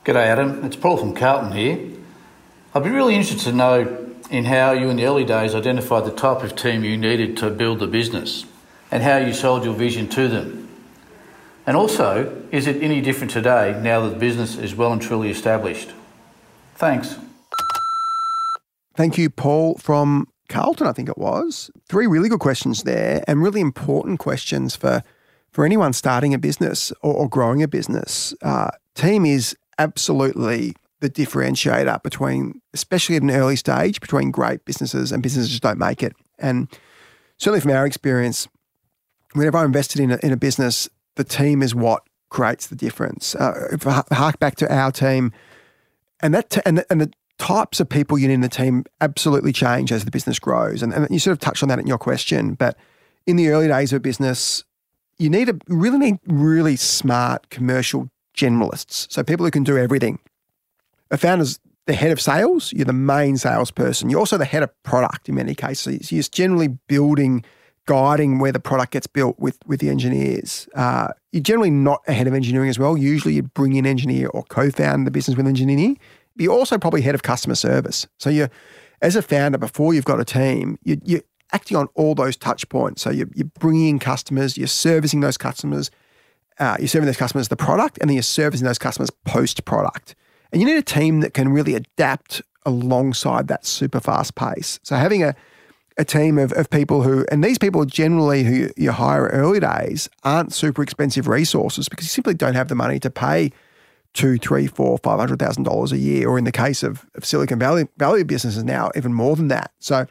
G'day, 0.04 0.26
Adam. 0.26 0.64
It's 0.66 0.76
Paul 0.76 0.98
from 0.98 1.14
Carlton 1.14 1.52
here. 1.52 1.80
I'd 2.74 2.84
be 2.84 2.90
really 2.90 3.16
interested 3.16 3.52
to 3.52 3.56
know 3.56 4.10
in 4.32 4.46
how 4.46 4.72
you 4.72 4.90
in 4.90 4.98
the 4.98 5.06
early 5.06 5.26
days 5.26 5.54
identified 5.54 6.06
the 6.06 6.12
type 6.12 6.42
of 6.42 6.56
team 6.56 6.84
you 6.84 6.98
needed 6.98 7.38
to 7.38 7.50
build 7.50 7.80
the 7.80 7.88
business 7.88 8.46
and 8.90 9.04
how 9.04 9.18
you 9.18 9.34
sold 9.34 9.64
your 9.64 9.74
vision 9.74 10.08
to 10.10 10.28
them. 10.28 10.70
And 11.68 11.78
also, 11.78 12.42
is 12.52 12.66
it 12.66 12.82
any 12.82 13.02
different 13.02 13.32
today 13.32 13.80
now 13.84 14.02
that 14.02 14.10
the 14.10 14.20
business 14.20 14.58
is 14.58 14.74
well 14.74 14.92
and 14.92 15.02
truly 15.02 15.30
established? 15.30 15.92
Thanks. 16.76 17.18
Thank 18.96 19.18
you, 19.18 19.30
Paul 19.30 19.76
from 19.76 20.28
Carlton, 20.50 20.88
I 20.88 20.92
think 20.92 21.10
it 21.10 21.18
was. 21.18 21.72
Three 21.88 22.08
really 22.08 22.30
good 22.30 22.40
questions 22.40 22.84
there 22.84 23.24
and 23.28 23.42
really 23.42 23.62
important 23.62 24.20
questions 24.20 24.76
for, 24.76 25.02
for 25.52 25.66
anyone 25.66 25.94
starting 25.94 26.34
a 26.34 26.38
business 26.38 26.92
or, 27.02 27.14
or 27.14 27.30
growing 27.30 27.64
a 27.64 27.68
business. 27.68 28.34
Uh, 28.42 28.72
team 28.96 29.26
is 29.26 29.56
absolutely 29.80 30.76
the 31.00 31.10
differentiator 31.10 32.04
between, 32.04 32.62
especially 32.74 33.16
at 33.16 33.24
an 33.24 33.32
early 33.32 33.56
stage, 33.56 34.00
between 34.02 34.30
great 34.30 34.66
businesses 34.66 35.12
and 35.12 35.24
businesses 35.24 35.50
just 35.50 35.64
don't 35.64 35.80
make 35.80 36.04
it. 36.04 36.14
And 36.38 36.68
certainly 37.38 37.62
from 37.62 37.72
our 37.72 37.86
experience, 37.86 38.48
whenever 39.34 39.58
I 39.58 39.66
invested 39.66 40.02
in 40.02 40.12
a, 40.12 40.20
in 40.22 40.32
a 40.32 40.38
business, 40.38 40.90
the 41.16 41.24
team 41.24 41.62
is 41.62 41.74
what 41.74 42.04
creates 42.30 42.68
the 42.68 42.76
difference. 42.76 43.36
Uh, 43.36 43.70
if 43.72 43.88
I 43.88 44.04
hark 44.12 44.40
back 44.40 44.56
to 44.58 44.74
our 44.74 44.92
team, 44.92 45.32
and 46.22 46.34
that 46.34 46.50
t- 46.52 46.62
and, 46.66 46.84
and 46.90 47.02
the 47.02 47.12
types 47.42 47.80
of 47.80 47.90
people 47.90 48.20
you 48.20 48.28
need 48.28 48.36
in 48.36 48.42
the 48.42 48.48
team 48.48 48.86
absolutely 49.02 49.52
change 49.52 49.92
as 49.92 50.06
the 50.06 50.12
business 50.12 50.38
grows. 50.38 50.84
And, 50.84 50.94
and 50.94 51.10
you 51.10 51.18
sort 51.18 51.32
of 51.32 51.40
touched 51.40 51.64
on 51.64 51.70
that 51.70 51.80
in 51.80 51.88
your 51.88 51.98
question, 51.98 52.54
but 52.54 52.78
in 53.26 53.36
the 53.36 53.50
early 53.50 53.68
days 53.68 53.92
of 53.92 53.98
a 53.98 54.00
business, 54.00 54.64
you 55.18 55.28
need 55.28 55.50
a 55.50 55.58
really 55.68 55.98
need 55.98 56.20
really 56.28 56.76
smart 56.76 57.50
commercial 57.50 58.10
generalists. 58.38 59.12
So 59.12 59.24
people 59.24 59.44
who 59.44 59.52
can 59.52 59.64
do 59.64 59.76
everything. 59.76 60.20
A 61.10 61.18
founder's 61.18 61.60
the 61.88 61.94
head 61.94 62.12
of 62.12 62.22
sales, 62.22 62.72
you're 62.74 62.86
the 62.86 62.94
main 62.94 63.38
salesperson. 63.38 64.12
You're 64.12 64.20
also 64.20 64.38
the 64.38 64.46
head 64.46 64.62
of 64.62 64.70
product 64.84 65.28
in 65.28 65.34
many 65.34 65.56
cases. 65.56 66.12
You're 66.12 66.22
generally 66.22 66.68
building 66.88 67.44
guiding 67.88 68.38
where 68.38 68.52
the 68.52 68.60
product 68.60 68.92
gets 68.92 69.08
built 69.08 69.40
with 69.40 69.58
with 69.66 69.80
the 69.80 69.90
engineers. 69.90 70.70
Uh, 70.76 71.08
you're 71.32 71.42
generally 71.42 71.72
not 71.72 72.02
a 72.08 72.14
head 72.14 72.28
of 72.28 72.36
engineering 72.36 72.70
as 72.70 72.78
well. 72.78 72.96
Usually, 72.96 73.34
you 73.34 73.42
bring 73.42 73.74
in 73.74 73.88
engineer 73.88 74.28
or 74.28 74.44
co-found 74.44 75.08
the 75.08 75.12
business 75.12 75.36
with 75.36 75.48
engineering. 75.48 75.98
You're 76.36 76.54
also 76.54 76.78
probably 76.78 77.02
head 77.02 77.16
of 77.16 77.24
customer 77.24 77.56
service. 77.56 78.08
So 78.18 78.30
you, 78.30 78.48
as 79.02 79.16
a 79.16 79.22
founder, 79.22 79.58
before 79.58 79.94
you've 79.94 80.06
got 80.06 80.20
a 80.20 80.26
team, 80.26 80.78
you, 80.84 81.00
you're 81.04 81.22
acting 81.54 81.78
on 81.78 81.88
all 81.96 82.16
those 82.16 82.38
touch 82.38 82.68
points. 82.70 83.02
So 83.02 83.10
you're, 83.10 83.30
you're 83.34 83.52
bringing 83.60 83.90
in 83.90 84.00
customers, 84.00 84.58
you're 84.58 84.68
servicing 84.68 85.20
those 85.20 85.38
customers, 85.38 85.92
uh, 86.60 86.78
you're 86.80 86.88
serving 86.88 87.08
those 87.08 87.18
customers 87.18 87.48
the 87.48 87.56
product, 87.56 87.98
and 88.00 88.10
then 88.10 88.16
you're 88.16 88.24
servicing 88.24 88.66
those 88.66 88.80
customers 88.80 89.10
post 89.26 89.66
product. 89.66 90.16
And 90.52 90.62
you 90.62 90.68
need 90.68 90.78
a 90.78 90.84
team 90.84 91.22
that 91.22 91.34
can 91.34 91.50
really 91.50 91.76
adapt 91.76 92.42
alongside 92.66 93.48
that 93.48 93.66
super 93.66 94.00
fast 94.00 94.36
pace. 94.36 94.80
So 94.84 94.96
having 94.96 95.24
a 95.24 95.36
a 95.98 96.06
team 96.06 96.38
of, 96.38 96.52
of 96.54 96.70
people 96.70 97.04
who, 97.04 97.26
and 97.32 97.44
these 97.44 97.58
people 97.58 97.86
generally 97.86 98.44
who 98.44 98.70
you 98.78 98.92
hire 98.92 99.28
early 99.28 99.60
days 99.60 100.10
aren't 100.24 100.54
super 100.54 100.82
expensive 100.82 101.28
resources 101.28 101.90
because 101.90 102.06
you 102.06 102.10
simply 102.10 102.34
don't 102.34 102.56
have 102.56 102.70
the 102.70 102.76
money 102.76 103.00
to 103.00 103.10
pay 103.10 103.52
two, 104.14 104.38
three, 104.38 104.68
four, 104.68 104.98
five 104.98 105.20
hundred 105.20 105.40
thousand 105.40 105.64
dollars 105.64 105.92
a 105.92 105.98
year, 105.98 106.28
or 106.30 106.38
in 106.38 106.44
the 106.44 106.52
case 106.52 106.84
of, 106.84 107.06
of 107.16 107.26
Silicon 107.26 107.60
Valley 107.60 107.88
Valley 107.98 108.24
businesses 108.24 108.64
now, 108.64 108.92
even 108.96 109.14
more 109.14 109.36
than 109.36 109.48
that. 109.50 109.72
So, 109.80 110.08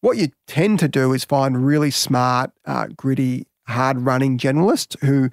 what 0.00 0.16
you 0.16 0.28
tend 0.46 0.78
to 0.80 0.88
do 0.88 1.12
is 1.12 1.24
find 1.24 1.64
really 1.64 1.90
smart, 1.90 2.50
uh, 2.66 2.88
gritty, 2.96 3.46
hard 3.66 4.00
running 4.00 4.38
generalists 4.38 4.98
who 5.00 5.30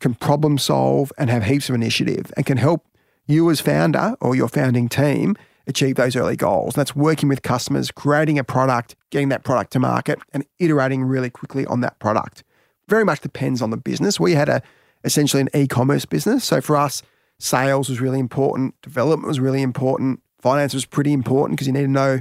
can 0.00 0.14
problem 0.14 0.58
solve 0.58 1.12
and 1.18 1.30
have 1.30 1.44
heaps 1.44 1.68
of 1.68 1.74
initiative 1.74 2.32
and 2.36 2.46
can 2.46 2.56
help 2.56 2.86
you 3.26 3.50
as 3.50 3.60
founder 3.60 4.16
or 4.20 4.34
your 4.34 4.48
founding 4.48 4.88
team 4.88 5.36
achieve 5.66 5.96
those 5.96 6.14
early 6.14 6.36
goals. 6.36 6.74
And 6.74 6.80
that's 6.80 6.94
working 6.94 7.28
with 7.28 7.42
customers, 7.42 7.90
creating 7.90 8.38
a 8.38 8.44
product, 8.44 8.96
getting 9.10 9.30
that 9.30 9.44
product 9.44 9.72
to 9.72 9.78
market, 9.78 10.18
and 10.32 10.44
iterating 10.58 11.04
really 11.04 11.30
quickly 11.30 11.64
on 11.66 11.80
that 11.80 11.98
product. 11.98 12.44
Very 12.88 13.04
much 13.04 13.20
depends 13.20 13.62
on 13.62 13.70
the 13.70 13.78
business. 13.78 14.20
We 14.20 14.32
had 14.32 14.48
a 14.48 14.62
essentially 15.04 15.42
an 15.42 15.48
e-commerce 15.54 16.04
business. 16.04 16.44
So 16.44 16.60
for 16.60 16.76
us, 16.76 17.02
sales 17.44 17.88
was 17.88 18.00
really 18.00 18.18
important, 18.18 18.80
development 18.80 19.28
was 19.28 19.38
really 19.38 19.62
important, 19.62 20.22
finance 20.40 20.72
was 20.72 20.86
pretty 20.86 21.12
important 21.12 21.56
because 21.56 21.66
you 21.66 21.72
need 21.72 21.82
to 21.82 21.88
know 21.88 22.20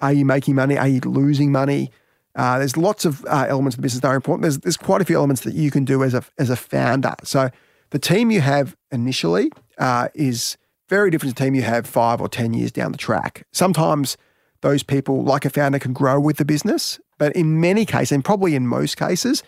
are 0.00 0.12
you 0.12 0.24
making 0.24 0.54
money, 0.54 0.76
are 0.76 0.88
you 0.88 1.00
losing 1.00 1.52
money? 1.52 1.90
Uh, 2.34 2.58
there's 2.58 2.76
lots 2.76 3.04
of 3.04 3.24
uh, 3.26 3.46
elements 3.48 3.76
of 3.76 3.78
the 3.78 3.82
business 3.82 4.00
that 4.00 4.08
are 4.08 4.16
important. 4.16 4.42
There's 4.42 4.58
there's 4.58 4.76
quite 4.76 5.00
a 5.00 5.04
few 5.04 5.16
elements 5.16 5.42
that 5.42 5.54
you 5.54 5.70
can 5.70 5.84
do 5.84 6.02
as 6.02 6.14
a 6.14 6.24
as 6.38 6.50
a 6.50 6.56
founder. 6.56 7.14
So 7.24 7.50
the 7.90 7.98
team 7.98 8.30
you 8.30 8.40
have 8.40 8.76
initially 8.90 9.50
uh, 9.78 10.08
is 10.14 10.56
very 10.88 11.10
different 11.10 11.36
to 11.36 11.42
the 11.42 11.46
team 11.46 11.54
you 11.54 11.62
have 11.62 11.86
five 11.86 12.20
or 12.20 12.28
ten 12.28 12.54
years 12.54 12.72
down 12.72 12.92
the 12.92 12.98
track. 12.98 13.46
Sometimes 13.52 14.16
those 14.62 14.82
people, 14.82 15.22
like 15.22 15.44
a 15.44 15.50
founder, 15.50 15.78
can 15.78 15.92
grow 15.92 16.18
with 16.18 16.36
the 16.36 16.44
business, 16.44 17.00
but 17.18 17.34
in 17.36 17.60
many 17.60 17.84
cases, 17.84 18.12
and 18.12 18.24
probably 18.24 18.54
in 18.54 18.66
most 18.66 18.96
cases, 18.96 19.42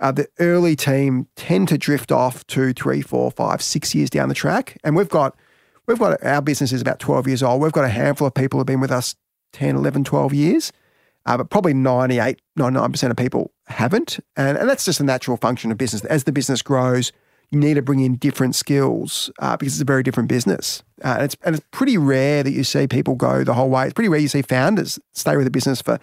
uh, 0.00 0.10
the 0.10 0.28
early 0.38 0.74
team 0.74 1.28
tend 1.36 1.68
to 1.68 1.78
drift 1.78 2.10
off 2.10 2.46
two, 2.46 2.72
three, 2.72 3.02
four, 3.02 3.30
five, 3.30 3.62
six 3.62 3.94
years 3.94 4.10
down 4.10 4.28
the 4.28 4.34
track. 4.34 4.78
And 4.82 4.96
we've 4.96 5.08
got 5.08 5.36
we've 5.86 5.98
got 5.98 6.22
our 6.24 6.42
business 6.42 6.72
is 6.72 6.80
about 6.80 6.98
12 6.98 7.28
years 7.28 7.42
old. 7.42 7.60
We've 7.60 7.72
got 7.72 7.84
a 7.84 7.88
handful 7.88 8.26
of 8.26 8.34
people 8.34 8.58
who've 8.58 8.66
been 8.66 8.80
with 8.80 8.90
us 8.90 9.14
10, 9.52 9.76
11, 9.76 10.04
12 10.04 10.34
years. 10.34 10.72
Uh, 11.26 11.36
but 11.36 11.50
probably 11.50 11.74
98, 11.74 12.40
99% 12.58 13.10
of 13.10 13.16
people 13.16 13.52
haven't. 13.66 14.18
And, 14.36 14.56
and 14.56 14.68
that's 14.68 14.86
just 14.86 15.00
a 15.00 15.04
natural 15.04 15.36
function 15.36 15.70
of 15.70 15.76
business. 15.76 16.02
As 16.06 16.24
the 16.24 16.32
business 16.32 16.62
grows, 16.62 17.12
you 17.50 17.58
need 17.58 17.74
to 17.74 17.82
bring 17.82 18.00
in 18.00 18.16
different 18.16 18.54
skills 18.54 19.30
uh, 19.38 19.56
because 19.56 19.74
it's 19.74 19.82
a 19.82 19.84
very 19.84 20.02
different 20.02 20.30
business. 20.30 20.82
Uh, 21.04 21.16
and, 21.16 21.24
it's, 21.24 21.36
and 21.44 21.54
it's 21.56 21.64
pretty 21.72 21.98
rare 21.98 22.42
that 22.42 22.52
you 22.52 22.64
see 22.64 22.86
people 22.86 23.16
go 23.16 23.44
the 23.44 23.52
whole 23.52 23.68
way. 23.68 23.84
It's 23.84 23.92
pretty 23.92 24.08
rare 24.08 24.20
you 24.20 24.28
see 24.28 24.40
founders 24.40 24.98
stay 25.12 25.36
with 25.36 25.44
the 25.44 25.50
business 25.50 25.82
for 25.82 25.98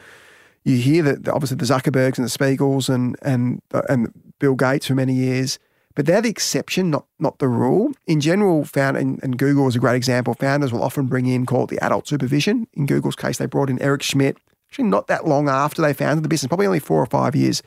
you 0.63 0.77
hear 0.77 1.03
that 1.03 1.27
obviously 1.27 1.57
the 1.57 1.65
Zuckerbergs 1.65 2.17
and 2.17 2.25
the 2.25 2.37
Spiegels 2.37 2.89
and 2.93 3.15
and 3.21 3.61
and 3.89 4.11
Bill 4.39 4.55
Gates 4.55 4.87
for 4.87 4.95
many 4.95 5.13
years, 5.13 5.59
but 5.95 6.05
they're 6.05 6.21
the 6.21 6.29
exception, 6.29 6.89
not 6.89 7.05
not 7.19 7.39
the 7.39 7.47
rule. 7.47 7.91
In 8.05 8.21
general, 8.21 8.65
found 8.65 8.97
and, 8.97 9.21
and 9.23 9.37
Google 9.37 9.67
is 9.67 9.75
a 9.75 9.79
great 9.79 9.95
example. 9.95 10.33
Founders 10.35 10.71
will 10.73 10.83
often 10.83 11.07
bring 11.07 11.25
in 11.25 11.45
called 11.45 11.69
the 11.69 11.83
adult 11.83 12.07
supervision. 12.07 12.67
In 12.73 12.85
Google's 12.85 13.15
case, 13.15 13.37
they 13.37 13.45
brought 13.45 13.69
in 13.69 13.81
Eric 13.81 14.03
Schmidt. 14.03 14.37
Actually, 14.69 14.85
not 14.85 15.07
that 15.07 15.25
long 15.25 15.47
after 15.47 15.81
they 15.81 15.93
founded 15.93 16.23
the 16.23 16.29
business, 16.29 16.49
probably 16.49 16.67
only 16.67 16.79
four 16.79 17.01
or 17.01 17.05
five 17.05 17.35
years 17.35 17.63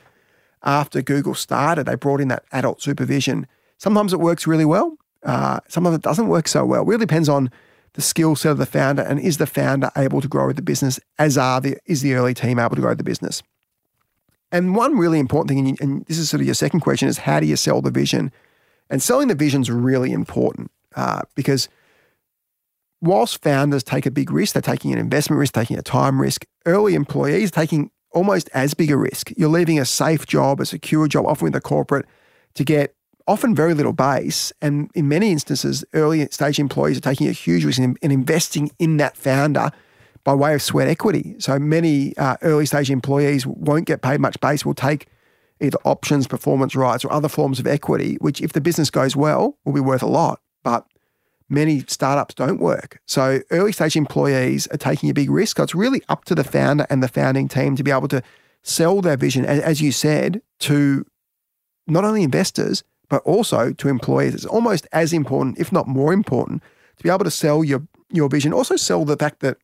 after 0.63 1.01
Google 1.01 1.33
started, 1.33 1.85
they 1.85 1.95
brought 1.95 2.21
in 2.21 2.27
that 2.27 2.43
adult 2.51 2.81
supervision. 2.81 3.47
Sometimes 3.77 4.13
it 4.13 4.19
works 4.19 4.45
really 4.45 4.65
well. 4.65 4.97
Uh, 5.23 5.59
sometimes 5.67 5.95
it 5.95 6.01
doesn't 6.01 6.27
work 6.27 6.47
so 6.47 6.65
well. 6.65 6.83
It 6.83 6.87
really 6.87 7.05
depends 7.05 7.29
on 7.29 7.51
the 7.93 8.01
skill 8.01 8.35
set 8.35 8.51
of 8.51 8.57
the 8.57 8.65
founder 8.65 9.01
and 9.01 9.19
is 9.19 9.37
the 9.37 9.47
founder 9.47 9.91
able 9.97 10.21
to 10.21 10.27
grow 10.27 10.51
the 10.51 10.61
business 10.61 10.99
as 11.19 11.37
are 11.37 11.59
the 11.59 11.77
is 11.85 12.01
the 12.01 12.13
early 12.13 12.33
team 12.33 12.59
able 12.59 12.75
to 12.75 12.81
grow 12.81 12.93
the 12.93 13.03
business? 13.03 13.43
And 14.51 14.75
one 14.75 14.97
really 14.97 15.19
important 15.19 15.49
thing 15.49 15.77
and 15.81 16.05
this 16.05 16.17
is 16.17 16.29
sort 16.29 16.41
of 16.41 16.47
your 16.47 16.55
second 16.55 16.81
question 16.81 17.07
is 17.07 17.19
how 17.19 17.39
do 17.39 17.45
you 17.45 17.55
sell 17.55 17.81
the 17.81 17.91
vision? 17.91 18.31
And 18.89 19.01
selling 19.01 19.27
the 19.27 19.35
vision 19.35 19.61
is 19.61 19.71
really 19.71 20.11
important 20.11 20.71
uh, 20.95 21.21
because 21.35 21.69
whilst 23.01 23.41
founders 23.41 23.83
take 23.83 24.05
a 24.05 24.11
big 24.11 24.31
risk 24.31 24.53
they're 24.53 24.61
taking 24.61 24.93
an 24.93 24.99
investment 24.99 25.39
risk 25.39 25.53
taking 25.53 25.77
a 25.77 25.81
time 25.81 26.21
risk. 26.21 26.45
Early 26.65 26.95
employees 26.95 27.51
taking 27.51 27.91
almost 28.11 28.49
as 28.53 28.73
big 28.73 28.91
a 28.91 28.97
risk. 28.97 29.31
You're 29.37 29.49
leaving 29.49 29.79
a 29.79 29.85
safe 29.85 30.25
job 30.25 30.59
a 30.61 30.65
secure 30.65 31.07
job 31.07 31.25
often 31.25 31.45
with 31.45 31.55
a 31.55 31.61
corporate 31.61 32.05
to 32.53 32.63
get 32.63 32.95
often 33.31 33.55
very 33.55 33.73
little 33.73 33.93
base. 33.93 34.51
And 34.61 34.91
in 34.93 35.07
many 35.07 35.31
instances, 35.31 35.83
early 35.93 36.27
stage 36.31 36.59
employees 36.59 36.97
are 36.97 37.01
taking 37.01 37.27
a 37.27 37.31
huge 37.31 37.65
risk 37.65 37.79
in, 37.79 37.95
in 38.01 38.11
investing 38.11 38.71
in 38.77 38.97
that 38.97 39.17
founder 39.17 39.71
by 40.23 40.33
way 40.33 40.53
of 40.53 40.61
sweat 40.61 40.87
equity. 40.87 41.35
So 41.39 41.57
many 41.57 42.15
uh, 42.17 42.37
early 42.41 42.65
stage 42.65 42.91
employees 42.91 43.47
won't 43.47 43.87
get 43.87 44.01
paid 44.01 44.19
much 44.19 44.39
base, 44.39 44.65
will 44.65 44.73
take 44.73 45.07
either 45.59 45.77
options, 45.83 46.27
performance 46.27 46.75
rights, 46.75 47.05
or 47.05 47.11
other 47.11 47.29
forms 47.29 47.59
of 47.59 47.67
equity, 47.67 48.17
which, 48.19 48.41
if 48.41 48.53
the 48.53 48.61
business 48.61 48.89
goes 48.89 49.15
well, 49.15 49.57
will 49.65 49.73
be 49.73 49.79
worth 49.79 50.03
a 50.03 50.07
lot. 50.07 50.41
But 50.63 50.85
many 51.49 51.83
startups 51.87 52.35
don't 52.35 52.59
work. 52.59 52.99
So 53.05 53.41
early 53.51 53.71
stage 53.71 53.95
employees 53.95 54.67
are 54.67 54.77
taking 54.77 55.09
a 55.09 55.13
big 55.13 55.29
risk. 55.29 55.57
So 55.57 55.63
it's 55.63 55.75
really 55.75 56.01
up 56.09 56.25
to 56.25 56.35
the 56.35 56.43
founder 56.43 56.85
and 56.89 57.01
the 57.01 57.07
founding 57.07 57.47
team 57.47 57.75
to 57.75 57.83
be 57.83 57.91
able 57.91 58.07
to 58.09 58.21
sell 58.63 59.01
their 59.01 59.17
vision, 59.17 59.45
as 59.45 59.81
you 59.81 59.91
said, 59.91 60.41
to 60.59 61.05
not 61.87 62.05
only 62.05 62.23
investors, 62.23 62.83
but 63.11 63.21
also 63.23 63.73
to 63.73 63.89
employees. 63.89 64.33
It's 64.33 64.45
almost 64.45 64.87
as 64.93 65.11
important, 65.11 65.59
if 65.59 65.69
not 65.69 65.85
more 65.85 66.13
important, 66.13 66.63
to 66.95 67.03
be 67.03 67.09
able 67.09 67.25
to 67.25 67.29
sell 67.29 67.61
your, 67.61 67.85
your 68.09 68.29
vision. 68.29 68.53
Also, 68.53 68.77
sell 68.77 69.03
the 69.03 69.17
fact 69.17 69.41
that 69.41 69.57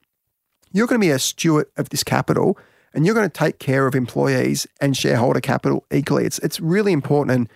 you're 0.73 0.85
going 0.85 0.99
to 0.99 1.07
be 1.07 1.11
a 1.11 1.17
steward 1.17 1.67
of 1.77 1.87
this 1.87 2.03
capital 2.03 2.59
and 2.93 3.05
you're 3.05 3.15
going 3.15 3.29
to 3.29 3.33
take 3.33 3.57
care 3.57 3.87
of 3.87 3.95
employees 3.95 4.67
and 4.81 4.97
shareholder 4.97 5.39
capital 5.39 5.85
equally. 5.93 6.25
It's, 6.25 6.39
it's 6.39 6.59
really 6.59 6.91
important. 6.91 7.37
And 7.37 7.49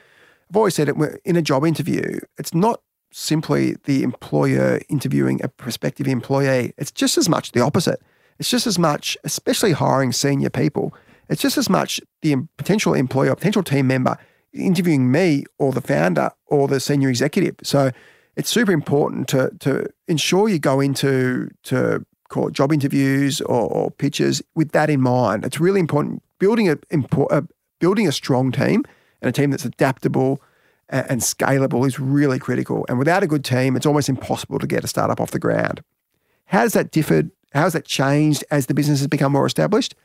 I've 0.49 0.55
always 0.55 0.75
said 0.75 0.87
it 0.87 0.95
in 1.25 1.35
a 1.35 1.41
job 1.41 1.65
interview, 1.65 2.21
it's 2.37 2.53
not 2.53 2.81
simply 3.11 3.75
the 3.83 4.01
employer 4.01 4.79
interviewing 4.87 5.43
a 5.43 5.49
prospective 5.49 6.07
employee, 6.07 6.71
it's 6.77 6.91
just 6.91 7.17
as 7.17 7.27
much 7.27 7.51
the 7.51 7.59
opposite. 7.59 8.01
It's 8.39 8.49
just 8.49 8.65
as 8.65 8.79
much, 8.79 9.17
especially 9.25 9.73
hiring 9.73 10.13
senior 10.13 10.49
people, 10.49 10.95
it's 11.27 11.41
just 11.41 11.57
as 11.57 11.69
much 11.69 11.99
the 12.21 12.47
potential 12.55 12.93
employer, 12.93 13.35
potential 13.35 13.61
team 13.61 13.87
member 13.87 14.17
interviewing 14.53 15.11
me 15.11 15.45
or 15.57 15.71
the 15.71 15.81
founder 15.81 16.31
or 16.47 16.67
the 16.67 16.79
senior 16.79 17.09
executive. 17.09 17.55
So 17.63 17.91
it's 18.35 18.49
super 18.49 18.71
important 18.71 19.27
to 19.29 19.51
to 19.59 19.87
ensure 20.07 20.49
you 20.49 20.59
go 20.59 20.79
into 20.79 21.49
to 21.63 22.05
call 22.29 22.49
job 22.49 22.71
interviews 22.71 23.41
or, 23.41 23.69
or 23.69 23.91
pitches 23.91 24.41
with 24.55 24.71
that 24.71 24.89
in 24.89 25.01
mind. 25.01 25.45
It's 25.45 25.59
really 25.59 25.79
important 25.79 26.23
building 26.39 26.69
a, 26.69 26.77
a 26.91 27.23
uh, 27.29 27.41
building 27.79 28.07
a 28.07 28.11
strong 28.11 28.51
team 28.51 28.83
and 29.21 29.29
a 29.29 29.31
team 29.31 29.51
that's 29.51 29.65
adaptable 29.65 30.41
and, 30.89 31.09
and 31.09 31.21
scalable 31.21 31.85
is 31.85 31.99
really 31.99 32.39
critical. 32.39 32.85
And 32.89 32.97
without 32.97 33.23
a 33.23 33.27
good 33.27 33.43
team, 33.43 33.75
it's 33.75 33.85
almost 33.85 34.09
impossible 34.09 34.59
to 34.59 34.67
get 34.67 34.83
a 34.83 34.87
startup 34.87 35.19
off 35.19 35.31
the 35.31 35.39
ground. 35.39 35.83
How 36.45 36.59
has 36.59 36.73
that 36.73 36.91
differed? 36.91 37.31
How 37.53 37.63
has 37.63 37.73
that 37.73 37.85
changed 37.85 38.43
as 38.49 38.67
the 38.67 38.73
business 38.73 38.99
has 38.99 39.07
become 39.07 39.33
more 39.33 39.45
established? 39.45 39.95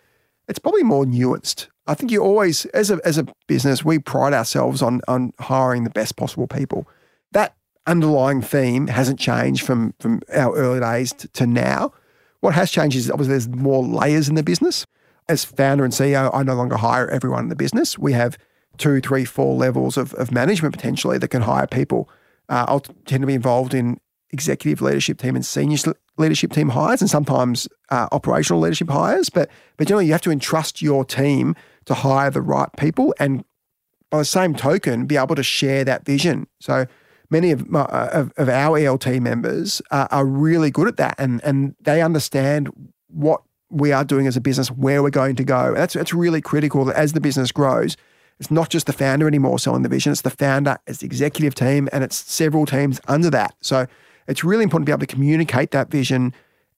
It's 0.48 0.58
probably 0.58 0.82
more 0.82 1.04
nuanced. 1.04 1.68
I 1.86 1.94
think 1.94 2.10
you 2.10 2.22
always, 2.22 2.64
as 2.66 2.90
a 2.90 3.00
as 3.04 3.18
a 3.18 3.26
business, 3.46 3.84
we 3.84 3.98
pride 3.98 4.32
ourselves 4.32 4.82
on 4.82 5.00
on 5.08 5.32
hiring 5.38 5.84
the 5.84 5.90
best 5.90 6.16
possible 6.16 6.46
people. 6.46 6.88
That 7.32 7.54
underlying 7.86 8.42
theme 8.42 8.88
hasn't 8.88 9.18
changed 9.18 9.64
from 9.64 9.94
from 10.00 10.20
our 10.34 10.56
early 10.56 10.80
days 10.80 11.12
to, 11.14 11.28
to 11.28 11.46
now. 11.46 11.92
What 12.40 12.54
has 12.54 12.70
changed 12.70 12.96
is 12.96 13.10
obviously 13.10 13.32
there's 13.32 13.48
more 13.48 13.84
layers 13.84 14.28
in 14.28 14.34
the 14.34 14.42
business. 14.42 14.86
As 15.28 15.44
founder 15.44 15.84
and 15.84 15.92
CEO, 15.92 16.30
I 16.32 16.42
no 16.44 16.54
longer 16.54 16.76
hire 16.76 17.08
everyone 17.08 17.44
in 17.44 17.48
the 17.48 17.56
business. 17.56 17.98
We 17.98 18.12
have 18.12 18.38
two, 18.78 19.00
three, 19.00 19.24
four 19.24 19.56
levels 19.56 19.96
of, 19.96 20.14
of 20.14 20.30
management 20.30 20.74
potentially 20.74 21.18
that 21.18 21.28
can 21.28 21.42
hire 21.42 21.66
people. 21.66 22.08
Uh, 22.48 22.66
I'll 22.68 22.80
tend 22.80 23.22
to 23.22 23.26
be 23.26 23.34
involved 23.34 23.74
in 23.74 23.98
executive 24.30 24.82
leadership 24.82 25.18
team 25.18 25.36
and 25.36 25.44
senior 25.44 25.78
leadership 26.18 26.52
team 26.52 26.70
hires, 26.70 27.00
and 27.00 27.10
sometimes 27.10 27.68
uh, 27.90 28.08
operational 28.12 28.60
leadership 28.60 28.88
hires. 28.88 29.30
But 29.30 29.50
but 29.76 29.86
generally, 29.86 30.06
you 30.06 30.12
have 30.12 30.22
to 30.22 30.30
entrust 30.30 30.82
your 30.82 31.04
team 31.04 31.54
to 31.86 31.94
hire 31.94 32.30
the 32.30 32.42
right 32.42 32.68
people, 32.76 33.14
and 33.18 33.44
by 34.10 34.18
the 34.18 34.24
same 34.24 34.54
token, 34.54 35.06
be 35.06 35.16
able 35.16 35.34
to 35.34 35.42
share 35.42 35.84
that 35.84 36.04
vision. 36.04 36.46
So 36.60 36.86
many 37.30 37.50
of 37.50 37.68
my, 37.68 37.80
uh, 37.80 38.10
of, 38.12 38.32
of, 38.36 38.48
our 38.48 38.78
ELT 38.78 39.20
members 39.20 39.82
are, 39.90 40.08
are 40.10 40.24
really 40.24 40.70
good 40.70 40.88
at 40.88 40.96
that, 40.96 41.14
and 41.18 41.42
and 41.44 41.74
they 41.80 42.02
understand 42.02 42.70
what 43.08 43.42
we 43.70 43.92
are 43.92 44.04
doing 44.04 44.26
as 44.26 44.36
a 44.36 44.40
business, 44.40 44.68
where 44.68 45.02
we're 45.02 45.10
going 45.10 45.36
to 45.36 45.44
go. 45.44 45.74
That's 45.74 45.94
that's 45.94 46.14
really 46.14 46.40
critical. 46.40 46.84
That 46.84 46.96
as 46.96 47.12
the 47.12 47.20
business 47.20 47.52
grows, 47.52 47.96
it's 48.38 48.50
not 48.50 48.70
just 48.70 48.86
the 48.86 48.92
founder 48.92 49.26
anymore 49.26 49.58
selling 49.58 49.82
the 49.82 49.88
vision; 49.88 50.12
it's 50.12 50.22
the 50.22 50.30
founder, 50.30 50.78
it's 50.86 50.98
the 50.98 51.06
executive 51.06 51.54
team, 51.54 51.88
and 51.92 52.04
it's 52.04 52.16
several 52.16 52.66
teams 52.66 53.00
under 53.08 53.30
that. 53.30 53.54
So 53.60 53.86
it's 54.26 54.44
really 54.44 54.64
important 54.64 54.86
to 54.86 54.90
be 54.90 54.92
able 54.92 55.06
to 55.06 55.14
communicate 55.14 55.70
that 55.70 55.90
vision 55.90 56.34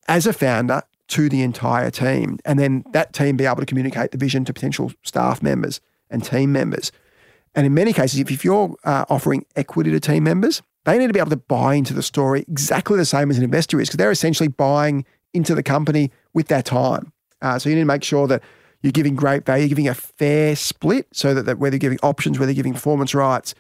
as 0.07 0.27
a 0.27 0.33
founder 0.33 0.83
to 1.09 1.29
the 1.29 1.43
entire 1.43 1.91
team. 1.91 2.39
And 2.45 2.59
then 2.59 2.85
that 2.93 3.13
team 3.13 3.37
be 3.37 3.47
able 3.47 3.57
to 3.57 3.67
communicate 3.67 4.11
the 4.11 4.19
vision 4.19 4.45
to 4.45 4.53
potential 4.53 4.93
staff 5.03 5.43
members 5.43 5.81
and 6.11 6.25
team 6.25 6.53
members. 6.53 6.93
And 7.55 7.67
in 7.67 7.75
many 7.75 7.93
cases, 7.93 8.21
if, 8.21 8.31
if 8.31 8.45
you're 8.45 8.75
uh, 8.85 9.05
offering 9.09 9.45
equity 9.57 9.91
to 9.91 10.01
team 10.01 10.25
members, 10.25 10.63
they 10.85 10.99
need 10.99 11.09
to 11.09 11.13
be 11.13 11.21
able 11.21 11.31
to 11.31 11.37
buy 11.37 11.75
into 11.75 11.95
the 11.95 12.03
story 12.03 12.45
exactly 12.49 12.97
the 12.97 13.05
same 13.05 13.31
as 13.31 13.39
an 13.39 13.45
investor 13.45 13.81
is 13.81 13.89
because 13.89 13.99
they're 13.99 14.11
essentially 14.11 14.49
buying 14.49 15.05
into 15.35 15.55
the 15.55 15.63
company 15.63 16.11
with 16.35 16.49
their 16.49 16.63
time. 16.63 17.13
Uh, 17.43 17.59
so 17.59 17.69
you 17.69 17.75
need 17.75 17.83
to 17.83 17.87
make 17.87 18.05
sure 18.05 18.27
that 18.27 18.43
you're 18.83 18.93
giving 18.93 19.17
great 19.17 19.45
value, 19.45 19.69
giving 19.69 19.89
a 19.89 19.95
fair 19.95 20.55
split 20.57 21.07
so 21.13 21.35
that, 21.35 21.47
that 21.47 21.59
whether 21.59 21.75
you're 21.75 21.81
giving 21.81 21.99
options, 22.03 22.39
whether 22.39 22.53
you're 22.53 22.57
giving 22.57 22.75
performance 22.75 23.15
rights, 23.15 23.55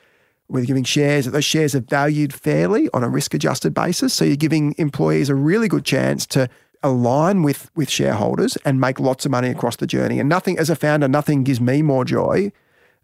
you're 0.50 0.66
giving 0.66 0.84
shares, 0.84 1.26
that 1.26 1.32
those 1.32 1.44
shares 1.44 1.74
are 1.74 1.80
valued 1.80 2.32
fairly 2.32 2.88
on 2.94 3.04
a 3.04 3.08
risk 3.08 3.34
adjusted 3.34 3.74
basis. 3.74 4.14
So 4.14 4.24
you're 4.24 4.36
giving 4.36 4.74
employees 4.78 5.28
a 5.28 5.34
really 5.34 5.68
good 5.68 5.84
chance 5.84 6.26
to 6.28 6.48
align 6.82 7.42
with 7.42 7.70
with 7.74 7.90
shareholders 7.90 8.56
and 8.64 8.80
make 8.80 9.00
lots 9.00 9.24
of 9.24 9.30
money 9.30 9.48
across 9.48 9.76
the 9.76 9.86
journey. 9.86 10.20
And 10.20 10.28
nothing, 10.28 10.58
as 10.58 10.70
a 10.70 10.76
founder, 10.76 11.08
nothing 11.08 11.44
gives 11.44 11.60
me 11.60 11.82
more 11.82 12.04
joy 12.04 12.52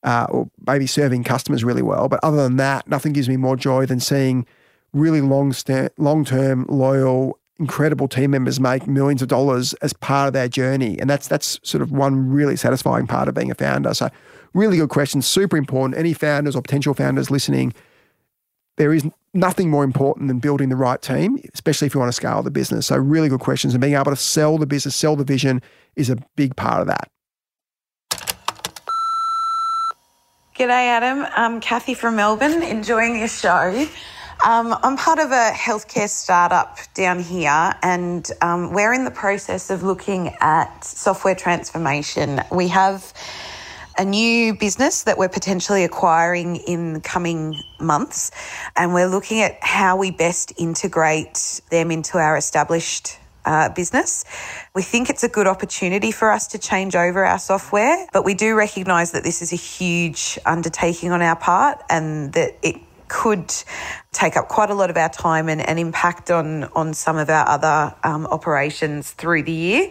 uh, 0.04 0.26
or 0.28 0.48
maybe 0.66 0.86
serving 0.86 1.24
customers 1.24 1.64
really 1.64 1.82
well. 1.82 2.08
But 2.08 2.20
other 2.22 2.36
than 2.36 2.56
that, 2.56 2.86
nothing 2.88 3.12
gives 3.12 3.28
me 3.28 3.36
more 3.36 3.56
joy 3.56 3.86
than 3.86 4.00
seeing 4.00 4.46
really 4.92 5.20
long 5.20 5.52
long 5.96 6.24
term, 6.24 6.66
loyal, 6.68 7.38
incredible 7.58 8.08
team 8.08 8.30
members 8.30 8.60
make 8.60 8.86
millions 8.86 9.22
of 9.22 9.28
dollars 9.28 9.72
as 9.74 9.92
part 9.92 10.28
of 10.28 10.32
their 10.32 10.48
journey. 10.48 10.98
And 11.00 11.08
that's 11.08 11.26
that's 11.26 11.58
sort 11.62 11.82
of 11.82 11.90
one 11.90 12.30
really 12.30 12.56
satisfying 12.56 13.06
part 13.06 13.28
of 13.28 13.34
being 13.34 13.50
a 13.50 13.54
founder. 13.54 13.94
So 13.94 14.10
really 14.54 14.78
good 14.78 14.88
question, 14.88 15.20
super 15.20 15.56
important. 15.56 15.98
Any 15.98 16.12
founders 16.12 16.56
or 16.56 16.62
potential 16.62 16.94
founders 16.94 17.30
listening, 17.30 17.74
there 18.76 18.94
is 18.94 19.04
nothing 19.34 19.68
more 19.68 19.84
important 19.84 20.28
than 20.28 20.38
building 20.38 20.68
the 20.68 20.76
right 20.76 21.02
team, 21.02 21.38
especially 21.52 21.86
if 21.86 21.94
you 21.94 22.00
want 22.00 22.08
to 22.08 22.16
scale 22.16 22.42
the 22.42 22.50
business. 22.50 22.86
So 22.86 22.96
really 22.96 23.28
good 23.28 23.40
questions 23.40 23.74
and 23.74 23.80
being 23.80 23.94
able 23.94 24.04
to 24.06 24.16
sell 24.16 24.58
the 24.58 24.66
business, 24.66 24.94
sell 24.94 25.16
the 25.16 25.24
vision 25.24 25.60
is 25.96 26.08
a 26.08 26.16
big 26.36 26.56
part 26.56 26.80
of 26.80 26.86
that. 26.86 27.10
G'day, 30.56 30.86
Adam. 30.86 31.26
I'm 31.34 31.60
Kathy 31.60 31.94
from 31.94 32.14
Melbourne, 32.14 32.62
enjoying 32.62 33.18
your 33.18 33.26
show. 33.26 33.88
Um, 34.44 34.76
I'm 34.82 34.96
part 34.96 35.18
of 35.18 35.32
a 35.32 35.50
healthcare 35.52 36.08
startup 36.08 36.78
down 36.94 37.18
here, 37.18 37.74
and 37.82 38.30
um, 38.40 38.72
we're 38.72 38.92
in 38.92 39.04
the 39.04 39.10
process 39.10 39.70
of 39.70 39.82
looking 39.82 40.34
at 40.40 40.84
software 40.84 41.34
transformation. 41.34 42.40
We 42.52 42.68
have 42.68 43.12
a 43.96 44.04
new 44.04 44.54
business 44.54 45.02
that 45.04 45.18
we're 45.18 45.28
potentially 45.28 45.84
acquiring 45.84 46.56
in 46.56 46.94
the 46.94 47.00
coming 47.00 47.54
months, 47.80 48.30
and 48.76 48.94
we're 48.94 49.08
looking 49.08 49.40
at 49.40 49.58
how 49.62 49.96
we 49.96 50.10
best 50.10 50.52
integrate 50.56 51.60
them 51.70 51.90
into 51.90 52.18
our 52.18 52.36
established 52.36 53.18
uh, 53.44 53.68
business. 53.68 54.24
We 54.74 54.82
think 54.82 55.10
it's 55.10 55.22
a 55.22 55.28
good 55.28 55.46
opportunity 55.46 56.10
for 56.10 56.30
us 56.30 56.46
to 56.48 56.58
change 56.58 56.96
over 56.96 57.24
our 57.24 57.38
software, 57.38 58.06
but 58.12 58.24
we 58.24 58.34
do 58.34 58.54
recognise 58.54 59.12
that 59.12 59.22
this 59.22 59.42
is 59.42 59.52
a 59.52 59.56
huge 59.56 60.38
undertaking 60.46 61.12
on 61.12 61.22
our 61.22 61.36
part 61.36 61.82
and 61.90 62.32
that 62.32 62.56
it 62.62 62.76
could 63.08 63.52
take 64.12 64.36
up 64.36 64.48
quite 64.48 64.70
a 64.70 64.74
lot 64.74 64.90
of 64.90 64.96
our 64.96 65.10
time 65.10 65.48
and, 65.48 65.60
and 65.60 65.78
impact 65.78 66.30
on, 66.30 66.64
on 66.74 66.94
some 66.94 67.16
of 67.16 67.28
our 67.28 67.46
other 67.46 67.94
um, 68.02 68.26
operations 68.26 69.10
through 69.12 69.42
the 69.42 69.52
year. 69.52 69.90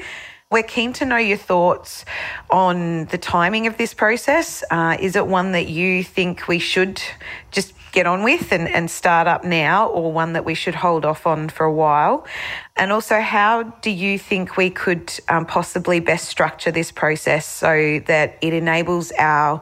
We're 0.53 0.61
keen 0.61 0.93
to 0.93 1.05
know 1.05 1.17
your 1.17 1.39
thoughts 1.39 2.05
on 2.51 3.05
the 3.05 3.17
timing 3.17 3.65
of 3.65 3.77
this 3.77 3.95
process. 3.95 4.63
Uh, 4.69 4.95
is 4.99 5.15
it 5.15 5.25
one 5.25 5.53
that 5.53 5.67
you 5.67 6.03
think 6.03 6.47
we 6.47 6.59
should 6.59 7.01
just 7.49 7.73
get 7.91 8.05
on 8.05 8.21
with 8.21 8.51
and, 8.51 8.67
and 8.67 8.87
start 8.91 9.25
up 9.25 9.43
now, 9.43 9.87
or 9.87 10.11
one 10.11 10.33
that 10.33 10.45
we 10.45 10.53
should 10.53 10.75
hold 10.75 11.05
off 11.05 11.25
on 11.25 11.49
for 11.49 11.63
a 11.63 11.73
while? 11.73 12.27
And 12.75 12.91
also, 12.91 13.19
how 13.19 13.63
do 13.63 13.89
you 13.89 14.19
think 14.19 14.55
we 14.55 14.69
could 14.69 15.11
um, 15.27 15.47
possibly 15.47 15.99
best 15.99 16.29
structure 16.29 16.69
this 16.69 16.91
process 16.91 17.47
so 17.47 17.99
that 18.05 18.37
it 18.41 18.53
enables 18.53 19.11
our 19.17 19.59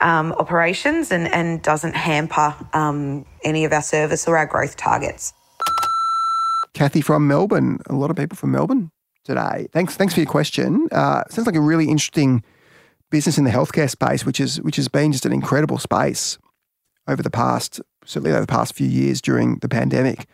um, 0.00 0.32
operations 0.32 1.12
and, 1.12 1.32
and 1.32 1.62
doesn't 1.62 1.94
hamper 1.94 2.56
um, 2.72 3.24
any 3.44 3.64
of 3.64 3.72
our 3.72 3.80
service 3.80 4.26
or 4.26 4.36
our 4.36 4.46
growth 4.46 4.76
targets? 4.76 5.34
Kathy 6.74 7.00
from 7.00 7.28
Melbourne. 7.28 7.78
A 7.88 7.94
lot 7.94 8.10
of 8.10 8.16
people 8.16 8.36
from 8.36 8.50
Melbourne 8.50 8.90
today. 9.24 9.68
Thanks. 9.72 9.96
Thanks 9.96 10.14
for 10.14 10.20
your 10.20 10.30
question. 10.30 10.88
Uh, 10.90 11.24
sounds 11.28 11.46
like 11.46 11.56
a 11.56 11.60
really 11.60 11.88
interesting 11.88 12.42
business 13.10 13.38
in 13.38 13.44
the 13.44 13.50
healthcare 13.50 13.90
space, 13.90 14.24
which 14.24 14.40
is 14.40 14.60
which 14.62 14.76
has 14.76 14.88
been 14.88 15.12
just 15.12 15.26
an 15.26 15.32
incredible 15.32 15.78
space 15.78 16.38
over 17.06 17.22
the 17.22 17.30
past, 17.30 17.80
certainly 18.04 18.32
over 18.32 18.40
the 18.40 18.46
past 18.46 18.74
few 18.74 18.86
years 18.86 19.20
during 19.20 19.58
the 19.58 19.68
pandemic. 19.68 20.26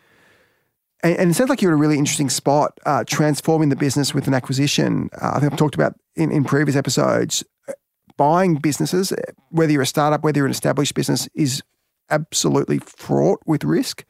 And, 1.03 1.17
and 1.17 1.31
it 1.31 1.33
sounds 1.33 1.49
like 1.49 1.61
you're 1.61 1.71
in 1.71 1.77
a 1.77 1.81
really 1.81 1.97
interesting 1.97 2.29
spot, 2.29 2.77
uh, 2.85 3.03
transforming 3.05 3.69
the 3.69 3.75
business 3.75 4.13
with 4.13 4.27
an 4.27 4.33
acquisition. 4.33 5.09
Uh, 5.21 5.31
I 5.35 5.39
think 5.39 5.51
I've 5.51 5.59
talked 5.59 5.75
about 5.75 5.95
in, 6.15 6.31
in 6.31 6.43
previous 6.43 6.75
episodes, 6.75 7.43
uh, 7.67 7.73
buying 8.17 8.55
businesses, 8.55 9.13
whether 9.49 9.71
you're 9.71 9.81
a 9.81 9.87
startup, 9.87 10.23
whether 10.23 10.37
you're 10.39 10.45
an 10.45 10.51
established 10.51 10.93
business, 10.93 11.27
is 11.33 11.61
absolutely 12.09 12.79
fraught 12.79 13.39
with 13.45 13.63
risk. 13.63 14.05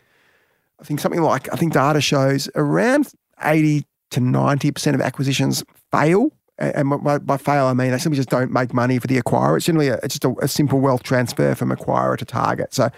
I 0.80 0.84
think 0.84 1.00
something 1.00 1.22
like, 1.22 1.52
I 1.54 1.58
think 1.58 1.74
data 1.74 2.02
shows 2.02 2.50
around 2.56 3.12
80 3.42 3.86
to 4.12 4.20
90% 4.20 4.96
of 4.96 5.02
acquisitions 5.02 5.64
fail 5.92 6.32
and 6.60 7.04
by, 7.04 7.18
by, 7.18 7.38
fail, 7.38 7.66
I 7.66 7.74
mean 7.74 7.92
they 7.92 7.98
simply 7.98 8.18
just 8.18 8.30
don't 8.30 8.52
make 8.52 8.74
money 8.74 9.00
for 9.00 9.08
the 9.08 9.20
acquirer. 9.20 9.56
It's 9.58 9.66
generally 9.66 9.88
a, 9.88 9.96
it's 10.04 10.20
just 10.20 10.26
a, 10.26 10.36
a, 10.42 10.48
simple 10.48 10.80
wealth 10.80 11.04
transfer 11.04 11.56
from 11.56 11.72
acquirer 11.72 12.18
to 12.18 12.26
target. 12.26 12.74
So, 12.74 12.90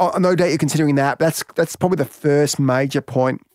oh, 0.00 0.18
no 0.18 0.34
doubt 0.34 0.48
you're 0.48 0.58
considering 0.58 0.96
that. 0.96 1.20
That's 1.20 1.44
that's 1.54 1.76
probably 1.76 1.96
the 1.96 2.04
first 2.04 2.58
major 2.58 3.00
point 3.00 3.46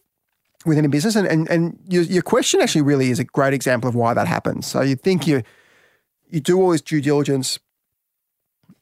within 0.65 0.86
a 0.86 0.89
business. 0.89 1.17
And 1.17 1.28
and, 1.28 1.50
and 1.50 1.78
your, 1.88 2.04
your 2.04 2.22
question 2.22 2.62
actually 2.62 2.84
really 2.84 3.10
is 3.10 3.20
a 3.20 3.26
great 3.26 3.54
example 3.54 3.89
of 3.89 3.96
why 3.96 4.13
that 4.13 4.28
happens. 4.28 4.65
So 4.65 4.82
you 4.82 4.96
think 4.96 5.28
you 5.28 5.44
you 6.30 6.39
do 6.39 6.62
all 6.62 6.72
this 6.72 6.82
due 6.82 7.02
diligence. 7.02 7.60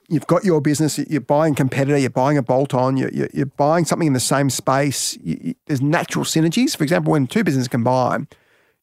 You've 0.10 0.28
got 0.28 0.46
your 0.46 0.62
business. 0.62 0.98
You're 0.98 1.20
buying 1.22 1.54
competitor. 1.54 1.98
You're 1.98 2.10
buying 2.10 2.38
a 2.38 2.42
bolt 2.42 2.74
on. 2.74 2.96
You're, 2.96 3.12
you're, 3.12 3.30
you're, 3.34 3.46
buying 3.46 3.84
something 3.84 4.08
in 4.08 4.14
the 4.14 4.20
same 4.22 4.50
space. 4.50 5.18
You, 5.22 5.54
there's 5.66 5.82
natural 5.82 6.24
synergies. 6.24 6.78
For 6.78 6.84
example, 6.84 7.12
when 7.12 7.28
two 7.28 7.44
businesses 7.44 7.68
combine 7.68 8.28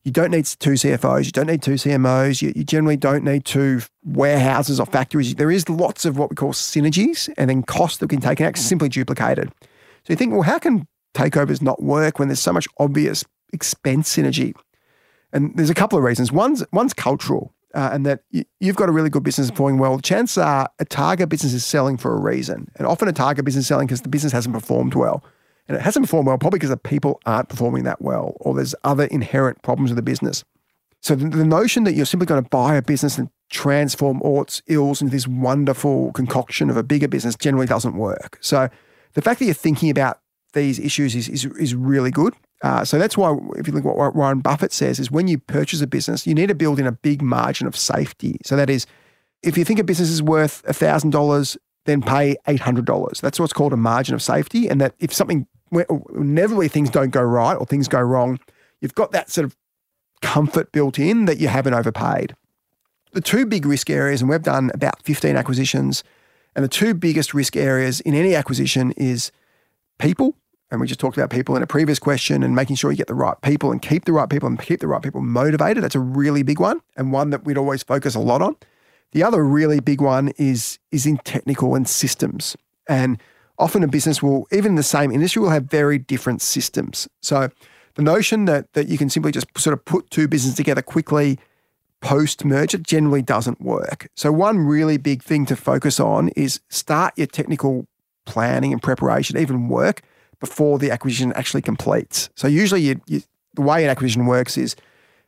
you 0.05 0.13
don't 0.13 0.31
need 0.31 0.45
two 0.45 0.73
CFOs, 0.73 1.25
you 1.25 1.33
don't 1.33 1.47
need 1.47 1.63
two 1.63 1.75
CMOs, 1.75 2.43
you, 2.43 2.53
you, 2.55 2.63
generally 2.63 2.97
don't 2.97 3.25
need 3.25 3.47
two 3.47 3.81
warehouses 4.05 4.79
or 4.79 4.85
factories. 4.85 5.35
There 5.35 5.51
is 5.51 5.69
lots 5.71 6.05
of 6.05 6.19
what 6.19 6.29
we 6.29 6.37
call 6.37 6.53
synergies 6.53 7.33
and 7.39 7.49
then 7.49 7.63
costs 7.63 7.99
that 7.99 8.11
we 8.11 8.17
can 8.17 8.21
take 8.21 8.39
and 8.39 8.47
actually 8.47 8.65
simply 8.65 8.89
duplicated. 8.91 9.51
So 9.61 10.13
you 10.13 10.17
think, 10.17 10.33
well, 10.33 10.43
how 10.43 10.59
can 10.59 10.87
takeovers 11.15 11.63
not 11.63 11.83
work 11.83 12.19
when 12.19 12.29
there's 12.29 12.41
so 12.41 12.53
much 12.53 12.69
obvious 12.79 13.25
expense 13.55 14.15
synergy? 14.15 14.55
And 15.33 15.57
there's 15.57 15.71
a 15.71 15.75
couple 15.75 15.97
of 15.97 16.05
reasons. 16.05 16.31
One's, 16.31 16.63
one's 16.71 16.93
cultural, 16.93 17.54
uh, 17.75 17.91
and 17.93 18.07
that 18.07 18.23
you, 18.31 18.45
have 18.63 18.77
got 18.77 18.89
a 18.89 18.93
really 18.93 19.11
good 19.11 19.23
business 19.23 19.51
performing 19.51 19.79
well. 19.79 19.99
Chances 19.99 20.39
are 20.39 20.69
a 20.79 20.85
target 20.85 21.29
business 21.29 21.53
is 21.53 21.65
selling 21.65 21.97
for 21.97 22.15
a 22.15 22.21
reason. 22.21 22.71
And 22.77 22.87
often 22.87 23.09
a 23.09 23.13
target 23.13 23.45
business 23.45 23.65
is 23.65 23.69
selling 23.69 23.87
because 23.87 24.03
the 24.03 24.09
business 24.09 24.33
hasn't 24.33 24.55
performed 24.55 24.95
well. 24.95 25.25
And 25.67 25.77
it 25.77 25.81
hasn't 25.81 26.05
performed 26.05 26.27
well, 26.27 26.39
probably 26.39 26.59
because 26.59 26.71
the 26.71 26.77
people 26.77 27.21
aren't 27.27 27.49
performing 27.49 27.85
that 27.85 28.01
well, 28.01 28.37
or 28.41 28.55
there's 28.55 28.75
other 28.85 29.05
inherent 29.05 29.63
problems 29.63 29.91
with 29.91 29.97
the 29.97 30.03
business. 30.03 30.45
So 31.01 31.15
the, 31.15 31.29
the 31.29 31.45
notion 31.45 31.85
that 31.85 31.95
you're 31.95 32.07
simply 32.07 32.27
going 32.27 32.43
to 32.43 32.49
buy 32.49 32.77
a 32.77 32.83
business 32.83 33.19
and 33.19 33.29
transform 33.51 34.23
all 34.23 34.43
its 34.43 34.63
ills 34.67 35.03
into 35.03 35.13
this 35.13 35.27
wonderful 35.27 36.13
concoction 36.13 36.71
of 36.71 36.77
a 36.77 36.83
bigger 36.83 37.09
business 37.09 37.35
generally 37.37 37.67
doesn't 37.67 37.97
work. 37.97 38.39
So 38.41 38.69
the 39.15 39.23
fact 39.23 39.39
that 39.39 39.47
you're 39.47 39.55
thinking 39.55 39.91
about 39.91 40.21
these 40.55 40.79
issues 40.79 41.15
is, 41.15 41.29
is, 41.29 41.45
is 41.45 41.75
really 41.75 42.11
good. 42.11 42.35
Uh, 42.63 42.85
so 42.85 42.99
that's 42.99 43.17
why, 43.17 43.37
if 43.57 43.67
you 43.67 43.75
look 43.75 43.85
at 43.85 43.97
what 43.97 44.15
Warren 44.15 44.41
Buffett 44.41 44.73
says, 44.73 44.99
is 44.99 45.11
when 45.11 45.29
you 45.29 45.39
purchase 45.39 45.83
a 45.83 45.87
business, 45.87 46.27
you 46.27 46.35
need 46.35 46.47
to 46.47 46.55
build 46.55 46.81
in 46.81 46.87
a 46.87 46.93
big 46.93 47.21
margin 47.21 47.67
of 47.67 47.77
safety. 47.77 48.39
So 48.45 48.57
that 48.57 48.71
is, 48.71 48.87
if 49.43 49.59
you 49.59 49.65
think 49.65 49.79
a 49.79 49.85
business 49.85 50.09
is 50.09 50.23
worth 50.23 50.63
$1,000, 50.65 51.57
then 51.85 52.01
pay 52.01 52.37
$800. 52.49 53.21
That's 53.21 53.39
what's 53.39 53.53
called 53.53 53.73
a 53.75 53.77
margin 53.77 54.15
of 54.15 54.23
safety. 54.23 54.69
And 54.69 54.81
that 54.81 54.95
if 54.99 55.13
something 55.13 55.47
inevitably 56.15 56.69
things 56.69 56.91
don't 56.91 57.11
go 57.11 57.23
right 57.23 57.55
or 57.55 57.67
things 57.67 57.89
go 57.89 58.01
wrong, 58.01 58.39
you've 58.81 58.95
got 58.95 59.13
that 59.13 59.31
sort 59.31 59.45
of 59.45 59.57
comfort 60.23 60.73
built 60.73 60.99
in 60.99 61.27
that 61.27 61.39
you 61.39 61.49
haven't 61.49 61.75
overpaid. 61.75 62.35
The 63.13 63.21
two 63.21 63.47
big 63.47 63.67
risk 63.67 63.91
areas, 63.91 64.23
and 64.23 64.31
we've 64.31 64.43
done 64.43 64.71
about 64.75 65.03
15 65.03 65.37
acquisitions, 65.37 66.03
and 66.57 66.65
the 66.65 66.69
two 66.69 66.95
biggest 66.95 67.35
risk 67.35 67.57
areas 67.57 68.01
in 68.01 68.15
any 68.15 68.35
acquisition 68.35 68.93
is 68.93 69.31
people. 69.99 70.37
And 70.75 70.81
we 70.81 70.89
just 70.89 70.99
talked 70.99 71.17
about 71.17 71.31
people 71.31 71.55
in 71.57 71.63
a 71.63 71.67
previous 71.69 72.01
question 72.01 72.43
and 72.43 72.55
making 72.55 72.77
sure 72.77 72.91
you 72.91 72.97
get 72.97 73.07
the 73.07 73.15
right 73.15 73.41
people 73.43 73.71
and 73.71 73.81
keep 73.81 74.07
the 74.07 74.13
right 74.13 74.29
people 74.29 74.49
and 74.49 74.61
keep 74.61 74.81
the 74.81 74.89
right 74.89 75.01
people 75.01 75.21
motivated. 75.21 75.85
That's 75.85 75.95
a 75.95 76.01
really 76.01 76.43
big 76.43 76.59
one 76.59 76.81
and 76.97 77.13
one 77.13 77.31
that 77.31 77.45
we'd 77.45 77.57
always 77.57 77.85
focus 77.85 78.17
a 78.17 78.21
lot 78.21 78.43
on. 78.43 78.57
The 79.13 79.23
other 79.23 79.45
really 79.45 79.79
big 79.79 80.01
one 80.01 80.33
is, 80.37 80.81
is 80.91 81.07
in 81.07 81.19
technical 81.19 81.77
and 81.77 81.89
systems. 81.89 82.57
And 82.89 83.23
often 83.57 83.85
a 83.85 83.89
business 83.89 84.21
will, 84.21 84.49
even 84.51 84.73
in 84.73 84.75
the 84.75 84.83
same 84.83 85.13
industry, 85.13 85.41
will 85.41 85.51
have 85.51 85.65
very 85.65 85.97
different 85.97 86.43
systems. 86.43 87.07
So 87.23 87.51
the 87.95 88.03
notion 88.03 88.47
that 88.47 88.73
that 88.73 88.89
you 88.89 88.99
can 88.99 89.09
simply 89.09 89.31
just 89.31 89.47
sort 89.57 89.75
of 89.75 89.85
put 89.85 90.11
two 90.11 90.27
businesses 90.27 90.57
together 90.57 90.83
quickly 90.83 91.39
post 92.01 92.45
merger 92.45 92.79
generally 92.79 93.23
doesn't 93.23 93.61
work. 93.61 94.09
So 94.17 94.33
one 94.33 94.59
really 94.59 94.97
big 94.97 95.23
thing 95.23 95.47
to 95.47 95.55
focus 95.55 96.01
on 96.01 96.31
is 96.31 96.61
start 96.69 97.15
your 97.17 97.29
technical 97.29 97.87
planning 98.27 98.73
and 98.73 98.83
preparation, 98.83 99.39
even 99.39 99.69
work 99.69 100.03
before 100.45 100.79
the 100.79 100.91
acquisition 100.91 101.33
actually 101.33 101.63
completes. 101.63 102.29
So 102.37 102.47
usually 102.47 102.83
you, 102.83 103.01
you, 103.07 103.23
the 103.55 103.63
way 103.63 103.83
an 103.83 103.91
acquisition 103.91 104.27
works 104.27 104.59
is 104.59 104.77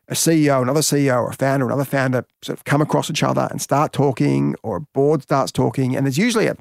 a 0.08 0.14
CEO, 0.14 0.60
another 0.60 0.80
CEO, 0.80 1.16
or 1.16 1.30
a 1.30 1.32
founder, 1.32 1.66
another 1.66 1.84
founder 1.84 2.26
sort 2.42 2.58
of 2.58 2.64
come 2.64 2.82
across 2.82 3.10
each 3.10 3.22
other 3.22 3.48
and 3.50 3.60
start 3.62 3.92
talking, 3.92 4.54
or 4.62 4.76
a 4.76 4.80
board 4.80 5.22
starts 5.22 5.50
talking, 5.50 5.96
and 5.96 6.04
there's 6.04 6.18
usually 6.18 6.46
a 6.46 6.56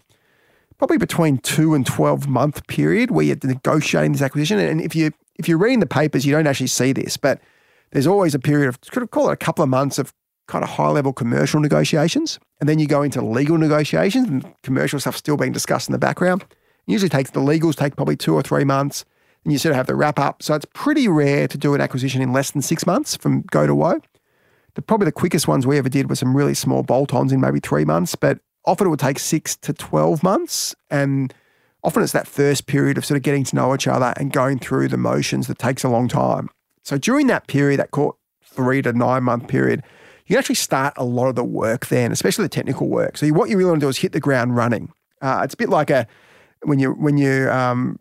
probably 0.78 0.98
between 0.98 1.38
two 1.40 1.74
and 1.74 1.86
12 1.86 2.28
month 2.28 2.66
period 2.68 3.12
where 3.12 3.26
you're 3.26 3.38
negotiating 3.44 4.14
this 4.14 4.22
acquisition. 4.22 4.58
And 4.58 4.82
if 4.82 4.96
you 4.96 5.12
if 5.36 5.50
you're 5.50 5.58
reading 5.58 5.82
the 5.82 5.86
papers, 5.86 6.26
you 6.26 6.32
don't 6.32 6.48
actually 6.48 6.68
see 6.68 6.94
this, 6.94 7.18
but 7.18 7.42
there's 7.92 8.08
always 8.08 8.34
a 8.34 8.40
period 8.40 8.70
of 8.70 8.80
of 8.96 9.12
call 9.12 9.30
it 9.30 9.34
a 9.34 9.38
couple 9.38 9.64
of 9.64 9.70
months 9.70 10.00
of 10.00 10.14
kind 10.48 10.64
of 10.64 10.70
high 10.70 10.90
level 10.90 11.12
commercial 11.12 11.60
negotiations. 11.60 12.40
And 12.60 12.70
then 12.70 12.80
you 12.80 12.88
go 12.88 13.04
into 13.04 13.22
legal 13.22 13.58
negotiations 13.58 14.28
and 14.30 14.54
commercial 14.64 15.00
stuff 15.00 15.18
still 15.18 15.38
being 15.38 15.52
discussed 15.52 15.90
in 15.90 15.94
the 15.94 16.00
background. 16.00 16.46
Usually 16.88 17.10
takes 17.10 17.32
the 17.32 17.40
legals 17.40 17.76
take 17.76 17.96
probably 17.96 18.16
two 18.16 18.34
or 18.34 18.42
three 18.42 18.64
months. 18.64 19.06
And 19.44 19.52
you 19.52 19.60
sort 19.60 19.72
of 19.72 19.78
have 19.78 19.88
the 19.88 19.96
wrap 19.96 20.18
up. 20.18 20.42
So 20.42 20.56
it's 20.56 20.66
pretty 20.74 21.08
rare 21.08 21.48
to 21.48 21.58
do 21.58 21.76
an 21.76 21.82
acquisition 21.82 22.22
in 22.22 22.34
less 22.34 22.52
than 22.52 22.64
six 22.64 22.88
months 22.88 23.16
from 23.16 23.44
go 23.52 23.68
to 23.68 23.76
whoa. 23.76 24.02
The, 24.74 24.82
probably 24.82 25.06
the 25.06 25.12
quickest 25.12 25.48
ones 25.48 25.68
we 25.68 25.78
ever 25.78 25.88
did 25.88 26.10
were 26.10 26.16
some 26.16 26.36
really 26.36 26.56
small 26.56 26.82
bolt 26.84 27.14
ons 27.14 27.32
in 27.32 27.40
maybe 27.40 27.60
three 27.60 27.86
months, 27.86 28.16
but 28.16 28.40
often 28.66 28.88
it 28.88 28.90
would 28.90 29.00
take 29.00 29.20
six 29.20 29.56
to 29.58 29.72
12 29.72 30.24
months. 30.24 30.76
And 30.90 31.34
often 31.84 32.02
it's 32.02 32.12
that 32.14 32.28
first 32.28 32.66
period 32.66 32.98
of 32.98 33.06
sort 33.06 33.18
of 33.18 33.24
getting 33.24 33.44
to 33.46 33.56
know 33.56 33.74
each 33.76 33.88
other 33.88 34.14
and 34.18 34.34
going 34.34 34.60
through 34.60 34.88
the 34.88 34.98
motions 34.98 35.48
that 35.48 35.60
takes 35.60 35.84
a 35.84 35.90
long 35.90 36.08
time. 36.08 36.50
So 36.84 36.98
during 36.98 37.28
that 37.28 37.48
period, 37.48 37.80
that 37.80 37.92
court 37.92 38.16
three 38.44 38.82
to 38.82 38.94
nine 38.94 39.24
month 39.24 39.48
period, 39.48 39.84
you 40.26 40.34
can 40.34 40.40
actually 40.40 40.56
start 40.56 40.94
a 40.98 41.06
lot 41.06 41.28
of 41.28 41.36
the 41.36 41.44
work 41.44 41.88
then, 41.88 42.12
especially 42.12 42.46
the 42.46 42.50
technical 42.50 42.88
work. 42.90 43.18
So 43.18 43.28
what 43.30 43.50
you 43.50 43.58
really 43.58 43.70
want 43.70 43.82
to 43.82 43.86
do 43.86 43.90
is 43.90 43.98
hit 43.98 44.12
the 44.12 44.20
ground 44.20 44.56
running. 44.56 44.92
Uh, 45.22 45.42
it's 45.44 45.54
a 45.54 45.58
bit 45.58 45.70
like 45.70 45.90
a 45.90 46.08
when 46.66 46.80
you 46.80 46.92
when 46.92 47.18
you 47.18 47.50
um, 47.50 47.98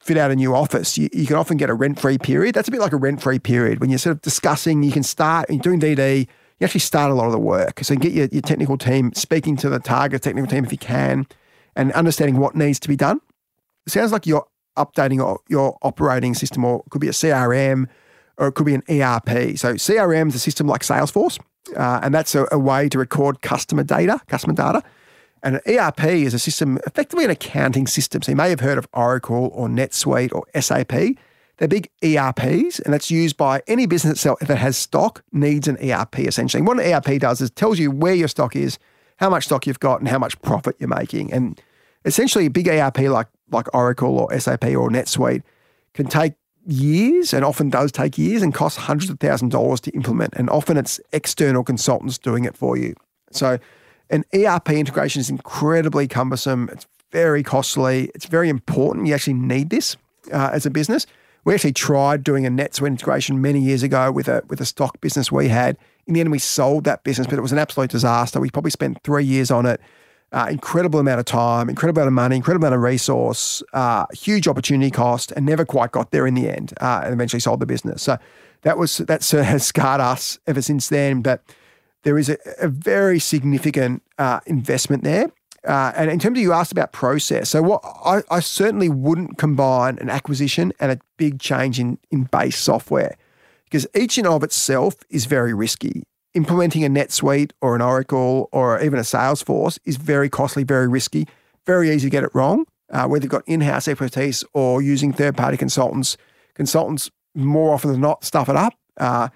fit 0.00 0.16
out 0.16 0.30
a 0.30 0.36
new 0.36 0.54
office, 0.54 0.98
you, 0.98 1.08
you 1.12 1.26
can 1.26 1.36
often 1.36 1.56
get 1.56 1.70
a 1.70 1.74
rent 1.74 1.98
free 1.98 2.18
period. 2.18 2.54
That's 2.54 2.68
a 2.68 2.70
bit 2.70 2.80
like 2.80 2.92
a 2.92 2.96
rent 2.96 3.22
free 3.22 3.38
period 3.38 3.80
when 3.80 3.90
you're 3.90 3.98
sort 3.98 4.16
of 4.16 4.22
discussing. 4.22 4.82
You 4.82 4.92
can 4.92 5.02
start 5.02 5.48
you're 5.50 5.58
doing 5.60 5.80
DD. 5.80 6.28
You 6.60 6.64
actually 6.64 6.80
start 6.80 7.10
a 7.10 7.14
lot 7.14 7.26
of 7.26 7.32
the 7.32 7.38
work. 7.38 7.80
So 7.82 7.94
you 7.94 8.00
get 8.00 8.12
your, 8.12 8.26
your 8.26 8.42
technical 8.42 8.78
team 8.78 9.12
speaking 9.14 9.56
to 9.56 9.68
the 9.68 9.80
target 9.80 10.22
technical 10.22 10.48
team 10.48 10.64
if 10.64 10.72
you 10.72 10.78
can, 10.78 11.26
and 11.74 11.92
understanding 11.92 12.38
what 12.38 12.54
needs 12.54 12.78
to 12.80 12.88
be 12.88 12.96
done. 12.96 13.20
It 13.86 13.92
sounds 13.92 14.12
like 14.12 14.26
you're 14.26 14.46
updating 14.76 15.16
your, 15.16 15.40
your 15.48 15.78
operating 15.82 16.34
system, 16.34 16.64
or 16.64 16.82
it 16.86 16.90
could 16.90 17.00
be 17.00 17.08
a 17.08 17.12
CRM, 17.12 17.88
or 18.38 18.48
it 18.48 18.52
could 18.52 18.66
be 18.66 18.74
an 18.74 18.82
ERP. 18.88 19.58
So 19.58 19.74
CRM 19.74 20.28
is 20.28 20.34
a 20.34 20.38
system 20.38 20.66
like 20.66 20.82
Salesforce, 20.82 21.38
uh, 21.76 22.00
and 22.02 22.14
that's 22.14 22.34
a, 22.34 22.46
a 22.52 22.58
way 22.58 22.88
to 22.88 22.98
record 22.98 23.42
customer 23.42 23.82
data, 23.82 24.20
customer 24.28 24.54
data. 24.54 24.82
And 25.44 25.60
an 25.64 25.78
ERP 25.78 26.04
is 26.04 26.32
a 26.32 26.38
system, 26.38 26.78
effectively 26.86 27.24
an 27.24 27.30
accounting 27.30 27.86
system. 27.86 28.22
So 28.22 28.32
you 28.32 28.36
may 28.36 28.48
have 28.48 28.60
heard 28.60 28.78
of 28.78 28.88
Oracle 28.94 29.50
or 29.52 29.68
NetSuite 29.68 30.34
or 30.34 30.44
SAP. 30.58 31.18
They're 31.58 31.68
big 31.68 31.90
ERPs, 32.02 32.80
and 32.80 32.92
that's 32.92 33.10
used 33.10 33.36
by 33.36 33.62
any 33.68 33.86
business 33.86 34.22
that 34.22 34.56
has 34.56 34.76
stock 34.76 35.22
needs 35.32 35.68
an 35.68 35.76
ERP 35.76 36.20
essentially. 36.20 36.60
And 36.60 36.66
what 36.66 36.80
an 36.80 36.92
ERP 36.92 37.20
does 37.20 37.40
is 37.40 37.50
tells 37.50 37.78
you 37.78 37.90
where 37.90 38.14
your 38.14 38.26
stock 38.26 38.56
is, 38.56 38.78
how 39.18 39.30
much 39.30 39.44
stock 39.44 39.66
you've 39.66 39.78
got, 39.78 40.00
and 40.00 40.08
how 40.08 40.18
much 40.18 40.40
profit 40.42 40.76
you're 40.80 40.88
making. 40.88 41.32
And 41.32 41.60
essentially, 42.04 42.46
a 42.46 42.50
big 42.50 42.66
ERP 42.66 43.00
like 43.00 43.28
like 43.50 43.72
Oracle 43.74 44.18
or 44.18 44.36
SAP 44.40 44.64
or 44.64 44.88
NetSuite 44.88 45.42
can 45.92 46.06
take 46.06 46.32
years, 46.66 47.34
and 47.34 47.44
often 47.44 47.68
does 47.68 47.92
take 47.92 48.16
years, 48.16 48.42
and 48.42 48.52
costs 48.52 48.78
hundreds 48.78 49.10
of 49.10 49.20
thousands 49.20 49.54
of 49.54 49.60
dollars 49.60 49.80
to 49.82 49.90
implement. 49.92 50.34
And 50.34 50.48
often 50.48 50.76
it's 50.78 50.98
external 51.12 51.62
consultants 51.62 52.18
doing 52.18 52.46
it 52.46 52.56
for 52.56 52.76
you. 52.76 52.94
So 53.30 53.58
an 54.10 54.24
ERP 54.34 54.70
integration 54.70 55.20
is 55.20 55.30
incredibly 55.30 56.06
cumbersome. 56.06 56.68
It's 56.72 56.86
very 57.10 57.42
costly. 57.42 58.10
It's 58.14 58.26
very 58.26 58.48
important. 58.48 59.06
You 59.06 59.14
actually 59.14 59.34
need 59.34 59.70
this 59.70 59.96
uh, 60.32 60.50
as 60.52 60.66
a 60.66 60.70
business. 60.70 61.06
We 61.44 61.54
actually 61.54 61.72
tried 61.72 62.24
doing 62.24 62.46
a 62.46 62.50
NetSuite 62.50 62.86
integration 62.86 63.40
many 63.40 63.60
years 63.60 63.82
ago 63.82 64.10
with 64.10 64.28
a 64.28 64.42
with 64.48 64.60
a 64.60 64.64
stock 64.64 65.00
business 65.00 65.30
we 65.30 65.48
had. 65.48 65.76
In 66.06 66.14
the 66.14 66.20
end, 66.20 66.30
we 66.30 66.38
sold 66.38 66.84
that 66.84 67.04
business, 67.04 67.26
but 67.26 67.38
it 67.38 67.42
was 67.42 67.52
an 67.52 67.58
absolute 67.58 67.90
disaster. 67.90 68.40
We 68.40 68.50
probably 68.50 68.70
spent 68.70 69.02
three 69.04 69.24
years 69.24 69.50
on 69.50 69.66
it. 69.66 69.80
Uh, 70.32 70.48
incredible 70.50 70.98
amount 70.98 71.20
of 71.20 71.26
time, 71.26 71.68
incredible 71.68 72.02
amount 72.02 72.08
of 72.08 72.14
money, 72.14 72.36
incredible 72.36 72.66
amount 72.66 72.74
of 72.74 72.82
resource, 72.82 73.62
uh, 73.72 74.04
huge 74.12 74.48
opportunity 74.48 74.90
cost, 74.90 75.30
and 75.32 75.46
never 75.46 75.64
quite 75.64 75.92
got 75.92 76.10
there 76.10 76.26
in 76.26 76.34
the 76.34 76.48
end. 76.48 76.72
Uh, 76.80 77.02
and 77.04 77.14
eventually 77.14 77.38
sold 77.38 77.60
the 77.60 77.66
business. 77.66 78.02
So 78.02 78.18
that 78.62 78.76
was 78.76 78.98
that 78.98 79.24
has 79.30 79.64
scarred 79.64 80.00
us 80.00 80.38
ever 80.46 80.60
since 80.60 80.88
then. 80.88 81.22
But 81.22 81.42
there 82.04 82.18
is 82.18 82.28
a, 82.28 82.38
a 82.60 82.68
very 82.68 83.18
significant 83.18 84.02
uh, 84.18 84.40
investment 84.46 85.02
there. 85.02 85.30
Uh, 85.66 85.92
and 85.96 86.10
in 86.10 86.18
terms 86.18 86.38
of 86.38 86.42
you 86.42 86.52
asked 86.52 86.72
about 86.72 86.92
process, 86.92 87.50
so 87.50 87.62
what 87.62 87.80
I, 88.04 88.22
I, 88.30 88.40
certainly 88.40 88.90
wouldn't 88.90 89.38
combine 89.38 89.98
an 89.98 90.10
acquisition 90.10 90.74
and 90.78 90.92
a 90.92 90.98
big 91.16 91.40
change 91.40 91.80
in, 91.80 91.98
in 92.10 92.24
base 92.24 92.58
software 92.58 93.16
because 93.64 93.86
each 93.94 94.18
in 94.18 94.26
of 94.26 94.42
itself 94.42 94.94
is 95.08 95.24
very 95.24 95.54
risky. 95.54 96.02
Implementing 96.34 96.84
a 96.84 96.88
NetSuite 96.88 97.52
or 97.62 97.74
an 97.74 97.80
Oracle 97.80 98.50
or 98.52 98.80
even 98.82 98.98
a 98.98 99.02
Salesforce 99.02 99.78
is 99.86 99.96
very 99.96 100.28
costly, 100.28 100.64
very 100.64 100.86
risky, 100.86 101.26
very 101.64 101.90
easy 101.90 102.06
to 102.06 102.10
get 102.10 102.24
it 102.24 102.30
wrong, 102.34 102.66
uh, 102.90 103.06
whether 103.06 103.24
you've 103.24 103.30
got 103.30 103.42
in-house 103.46 103.88
expertise 103.88 104.44
or 104.52 104.82
using 104.82 105.12
third-party 105.12 105.56
consultants. 105.56 106.18
Consultants 106.54 107.10
more 107.34 107.72
often 107.72 107.90
than 107.90 108.00
not 108.00 108.22
stuff 108.22 108.50
it 108.50 108.56
up. 108.56 108.74
Uh, 108.98 109.28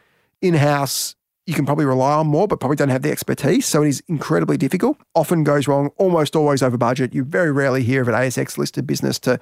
in-house 0.43 1.17
you 1.49 1.55
can 1.55 1.65
probably 1.65 1.87
rely 1.87 2.13
on 2.13 2.27
more, 2.27 2.47
but 2.47 2.61
probably 2.61 2.77
don't 2.77 2.91
have 2.91 3.01
the 3.01 3.11
expertise. 3.11 3.65
So 3.65 3.83
it 3.83 3.89
is 3.89 4.03
incredibly 4.07 4.59
difficult. 4.59 4.99
Often 5.15 5.45
goes 5.45 5.67
wrong, 5.67 5.89
almost 5.97 6.37
always 6.37 6.63
over 6.63 6.77
budget. 6.77 7.15
You 7.15 7.25
very 7.25 7.51
rarely 7.51 7.83
hear 7.83 8.03
of 8.03 8.09
an 8.09 8.15
ASX 8.15 8.59
listed 8.59 8.87
business 8.87 9.19
to 9.21 9.41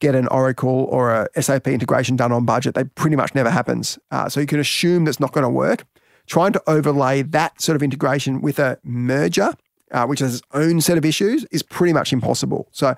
get 0.00 0.14
an 0.14 0.28
Oracle 0.28 0.86
or 0.90 1.12
a 1.12 1.42
SAP 1.42 1.68
integration 1.68 2.16
done 2.16 2.32
on 2.32 2.46
budget. 2.46 2.74
That 2.74 2.94
pretty 2.94 3.16
much 3.16 3.34
never 3.34 3.50
happens. 3.50 3.98
Uh, 4.10 4.30
so 4.30 4.40
you 4.40 4.46
can 4.46 4.60
assume 4.60 5.04
that's 5.04 5.20
not 5.20 5.32
going 5.32 5.42
to 5.42 5.50
work. 5.50 5.84
Trying 6.26 6.54
to 6.54 6.62
overlay 6.66 7.20
that 7.20 7.60
sort 7.60 7.76
of 7.76 7.82
integration 7.82 8.40
with 8.40 8.58
a 8.58 8.78
merger, 8.82 9.52
uh, 9.90 10.06
which 10.06 10.20
has 10.20 10.36
its 10.36 10.42
own 10.54 10.80
set 10.80 10.96
of 10.96 11.04
issues, 11.04 11.44
is 11.50 11.62
pretty 11.62 11.92
much 11.92 12.14
impossible. 12.14 12.66
So 12.72 12.94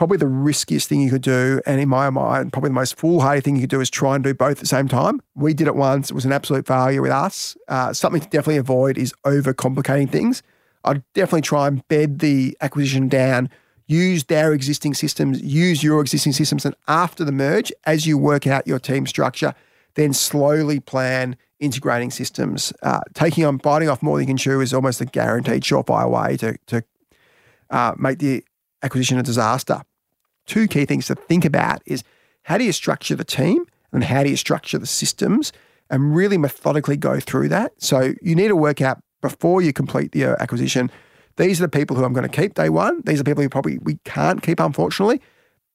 probably 0.00 0.16
the 0.16 0.26
riskiest 0.26 0.88
thing 0.88 1.02
you 1.02 1.10
could 1.10 1.20
do, 1.20 1.60
and 1.66 1.78
in 1.78 1.86
my 1.86 2.08
mind, 2.08 2.54
probably 2.54 2.70
the 2.70 2.74
most 2.74 2.96
foolhardy 2.96 3.42
thing 3.42 3.56
you 3.56 3.60
could 3.60 3.68
do 3.68 3.82
is 3.82 3.90
try 3.90 4.14
and 4.14 4.24
do 4.24 4.32
both 4.32 4.52
at 4.52 4.56
the 4.56 4.66
same 4.66 4.88
time. 4.88 5.20
We 5.34 5.52
did 5.52 5.66
it 5.66 5.76
once; 5.76 6.10
it 6.10 6.14
was 6.14 6.24
an 6.24 6.32
absolute 6.32 6.66
failure 6.66 7.02
with 7.02 7.10
us. 7.10 7.54
Uh, 7.68 7.92
something 7.92 8.22
to 8.22 8.26
definitely 8.28 8.56
avoid 8.56 8.96
is 8.96 9.12
overcomplicating 9.26 10.08
things. 10.08 10.42
I'd 10.84 11.02
definitely 11.12 11.42
try 11.42 11.66
and 11.66 11.86
bed 11.88 12.20
the 12.20 12.56
acquisition 12.62 13.08
down. 13.08 13.50
Use 13.88 14.24
their 14.24 14.54
existing 14.54 14.94
systems, 14.94 15.42
use 15.42 15.82
your 15.82 16.00
existing 16.00 16.32
systems, 16.32 16.64
and 16.64 16.74
after 16.88 17.22
the 17.22 17.30
merge, 17.32 17.70
as 17.84 18.06
you 18.06 18.16
work 18.16 18.46
out 18.46 18.66
your 18.66 18.78
team 18.78 19.06
structure, 19.06 19.52
then 19.96 20.14
slowly 20.14 20.80
plan 20.80 21.36
integrating 21.58 22.10
systems. 22.10 22.72
Uh, 22.82 23.00
taking 23.12 23.44
on 23.44 23.58
biting 23.58 23.90
off 23.90 24.02
more 24.02 24.16
than 24.16 24.26
you 24.26 24.30
can 24.30 24.38
chew 24.38 24.62
is 24.62 24.72
almost 24.72 25.02
a 25.02 25.04
guaranteed 25.04 25.62
surefire 25.62 26.08
way 26.08 26.38
to 26.38 26.56
to 26.68 26.82
uh, 27.68 27.92
make 27.98 28.18
the 28.18 28.42
acquisition 28.82 29.18
a 29.18 29.22
disaster 29.22 29.82
two 30.50 30.66
key 30.66 30.84
things 30.84 31.06
to 31.06 31.14
think 31.14 31.44
about 31.44 31.80
is 31.86 32.02
how 32.42 32.58
do 32.58 32.64
you 32.64 32.72
structure 32.72 33.14
the 33.14 33.24
team 33.24 33.64
and 33.92 34.02
how 34.02 34.24
do 34.24 34.30
you 34.30 34.36
structure 34.36 34.78
the 34.78 34.86
systems 34.86 35.52
and 35.90 36.14
really 36.14 36.36
methodically 36.36 36.96
go 36.96 37.20
through 37.20 37.48
that. 37.48 37.72
So 37.78 38.14
you 38.20 38.34
need 38.34 38.48
to 38.48 38.56
work 38.56 38.80
out 38.80 39.00
before 39.20 39.62
you 39.62 39.72
complete 39.72 40.10
the 40.10 40.24
uh, 40.24 40.36
acquisition. 40.40 40.90
These 41.36 41.60
are 41.60 41.64
the 41.64 41.78
people 41.78 41.96
who 41.96 42.04
I'm 42.04 42.12
going 42.12 42.28
to 42.28 42.36
keep 42.36 42.54
day 42.54 42.68
one. 42.68 43.00
These 43.06 43.20
are 43.20 43.24
people 43.24 43.44
who 43.44 43.48
probably 43.48 43.78
we 43.78 43.98
can't 44.04 44.42
keep, 44.42 44.58
unfortunately. 44.58 45.20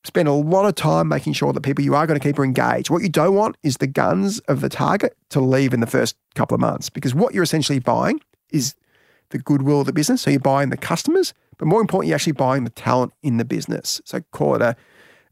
Spend 0.03 0.27
a 0.27 0.33
lot 0.33 0.65
of 0.65 0.75
time 0.75 1.07
making 1.07 1.33
sure 1.33 1.53
that 1.53 1.61
people 1.61 1.83
you 1.83 1.95
are 1.95 2.05
going 2.05 2.19
to 2.19 2.23
keep 2.23 2.37
are 2.37 2.43
engaged. 2.43 2.89
What 2.89 3.01
you 3.01 3.09
don't 3.09 3.33
want 3.33 3.55
is 3.63 3.77
the 3.77 3.87
guns 3.87 4.39
of 4.41 4.59
the 4.59 4.69
target 4.69 5.15
to 5.29 5.39
leave 5.39 5.73
in 5.73 5.79
the 5.79 5.87
first 5.87 6.17
couple 6.35 6.53
of 6.53 6.61
months 6.61 6.89
because 6.89 7.15
what 7.15 7.33
you're 7.33 7.43
essentially 7.43 7.79
buying 7.79 8.19
is 8.51 8.75
the 9.29 9.39
goodwill 9.39 9.79
of 9.79 9.85
the 9.85 9.93
business. 9.93 10.21
So 10.21 10.31
you're 10.31 10.39
buying 10.41 10.69
the 10.69 10.77
customers 10.77 11.33
but 11.57 11.67
more 11.67 11.81
importantly, 11.81 12.07
you're 12.09 12.15
actually 12.15 12.33
buying 12.33 12.63
the 12.63 12.69
talent 12.69 13.13
in 13.23 13.37
the 13.37 13.45
business. 13.45 14.01
So 14.05 14.21
call 14.31 14.55
it 14.55 14.61
a, 14.61 14.75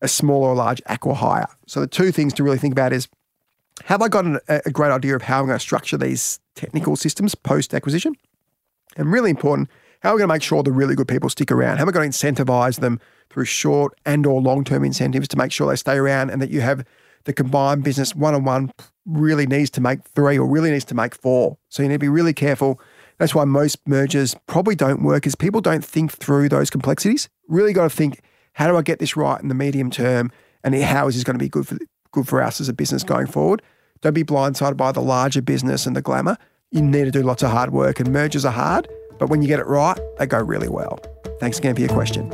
a 0.01 0.07
small 0.07 0.43
or 0.43 0.55
large 0.55 0.81
acqui-hire. 0.83 1.47
So 1.67 1.79
the 1.79 1.87
two 1.87 2.11
things 2.11 2.33
to 2.33 2.43
really 2.43 2.57
think 2.57 2.71
about 2.73 2.93
is 2.93 3.07
have 3.85 4.01
I 4.01 4.07
got 4.07 4.25
an, 4.25 4.39
a 4.47 4.71
great 4.71 4.91
idea 4.91 5.15
of 5.15 5.23
how 5.23 5.39
I'm 5.39 5.47
going 5.47 5.57
to 5.57 5.61
structure 5.61 5.97
these 5.97 6.39
technical 6.55 6.95
systems 6.95 7.35
post 7.35 7.73
acquisition? 7.73 8.15
And 8.95 9.11
really 9.11 9.31
important, 9.31 9.69
how 10.01 10.09
are 10.09 10.15
we 10.15 10.19
going 10.19 10.29
to 10.29 10.33
make 10.33 10.43
sure 10.43 10.61
the 10.61 10.71
really 10.71 10.95
good 10.95 11.07
people 11.07 11.29
stick 11.29 11.51
around? 11.51 11.77
How 11.77 11.83
am 11.83 11.89
I 11.89 11.91
going 11.91 12.11
to 12.11 12.17
incentivize 12.17 12.79
them 12.79 12.99
through 13.29 13.45
short 13.45 13.97
and 14.05 14.25
or 14.25 14.41
long-term 14.41 14.83
incentives 14.83 15.27
to 15.29 15.37
make 15.37 15.51
sure 15.51 15.69
they 15.69 15.75
stay 15.75 15.95
around 15.95 16.29
and 16.29 16.41
that 16.41 16.49
you 16.49 16.61
have 16.61 16.85
the 17.23 17.33
combined 17.33 17.83
business 17.83 18.13
one-on-one 18.13 18.71
really 19.05 19.47
needs 19.47 19.69
to 19.71 19.81
make 19.81 20.03
three 20.03 20.37
or 20.37 20.45
really 20.45 20.71
needs 20.71 20.85
to 20.85 20.95
make 20.95 21.15
four. 21.15 21.57
So 21.69 21.81
you 21.81 21.89
need 21.89 21.95
to 21.95 21.99
be 21.99 22.09
really 22.09 22.33
careful 22.33 22.79
that's 23.23 23.33
why 23.33 23.45
most 23.45 23.79
mergers 23.87 24.35
probably 24.47 24.75
don't 24.75 25.01
work 25.01 25.25
is 25.25 25.33
people 25.33 25.61
don't 25.61 25.85
think 25.85 26.11
through 26.11 26.49
those 26.49 26.69
complexities. 26.69 27.29
Really 27.47 27.71
got 27.71 27.83
to 27.83 27.89
think, 27.89 28.19
how 28.51 28.67
do 28.67 28.75
I 28.75 28.81
get 28.81 28.99
this 28.99 29.15
right 29.15 29.41
in 29.41 29.47
the 29.47 29.55
medium 29.55 29.89
term? 29.89 30.29
And 30.61 30.75
how 30.75 31.07
is 31.07 31.15
this 31.15 31.23
going 31.23 31.35
to 31.35 31.39
be 31.39 31.47
good 31.47 31.65
for 31.65 31.77
good 32.11 32.27
for 32.27 32.41
us 32.41 32.59
as 32.59 32.67
a 32.67 32.73
business 32.73 33.01
going 33.01 33.27
forward? 33.27 33.61
Don't 34.01 34.13
be 34.13 34.25
blindsided 34.25 34.75
by 34.75 34.91
the 34.91 34.99
larger 34.99 35.41
business 35.41 35.85
and 35.85 35.95
the 35.95 36.01
glamour. 36.01 36.37
You 36.71 36.81
need 36.81 37.05
to 37.05 37.11
do 37.11 37.23
lots 37.23 37.43
of 37.43 37.51
hard 37.51 37.71
work 37.71 38.01
and 38.01 38.11
mergers 38.11 38.43
are 38.43 38.51
hard, 38.51 38.89
but 39.19 39.29
when 39.29 39.41
you 39.41 39.47
get 39.47 39.61
it 39.61 39.67
right, 39.67 39.97
they 40.17 40.25
go 40.25 40.41
really 40.41 40.67
well. 40.67 40.99
Thanks 41.39 41.59
again 41.59 41.75
for 41.75 41.79
your 41.79 41.91
question. 41.91 42.29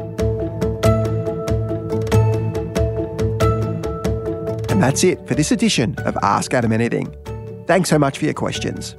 And 4.71 4.81
that's 4.81 5.03
it 5.03 5.27
for 5.27 5.35
this 5.35 5.51
edition 5.51 5.93
of 5.99 6.17
Ask 6.23 6.51
Adam 6.55 6.73
Anything. 6.73 7.15
Thanks 7.67 7.91
so 7.91 7.99
much 7.99 8.17
for 8.17 8.25
your 8.25 8.33
questions. 8.33 8.95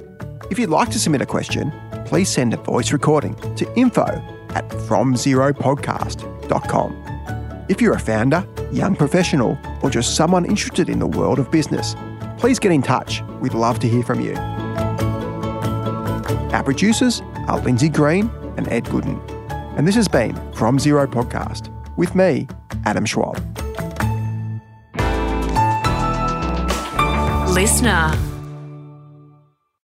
If 0.51 0.59
you'd 0.59 0.69
like 0.69 0.89
to 0.89 0.99
submit 0.99 1.21
a 1.21 1.25
question, 1.25 1.71
please 2.05 2.27
send 2.27 2.53
a 2.53 2.57
voice 2.57 2.91
recording 2.91 3.35
to 3.55 3.73
info 3.75 4.03
at 4.49 4.67
fromzeropodcast.com. 4.67 7.65
If 7.69 7.81
you're 7.81 7.93
a 7.93 7.99
founder, 7.99 8.45
young 8.69 8.97
professional, 8.97 9.57
or 9.81 9.89
just 9.89 10.17
someone 10.17 10.43
interested 10.43 10.89
in 10.89 10.99
the 10.99 11.07
world 11.07 11.39
of 11.39 11.49
business, 11.51 11.95
please 12.37 12.59
get 12.59 12.73
in 12.73 12.81
touch. 12.81 13.21
We'd 13.39 13.53
love 13.53 13.79
to 13.79 13.87
hear 13.87 14.03
from 14.03 14.19
you. 14.19 14.35
Our 16.51 16.65
producers 16.65 17.21
are 17.47 17.61
Lindsay 17.61 17.87
Green 17.87 18.29
and 18.57 18.67
Ed 18.67 18.83
Gooden. 18.83 19.21
And 19.77 19.87
this 19.87 19.95
has 19.95 20.09
been 20.09 20.35
From 20.51 20.79
Zero 20.79 21.07
Podcast 21.07 21.69
with 21.95 22.13
me, 22.13 22.49
Adam 22.83 23.05
Schwab. 23.05 23.37
LiSTNR. 27.55 28.30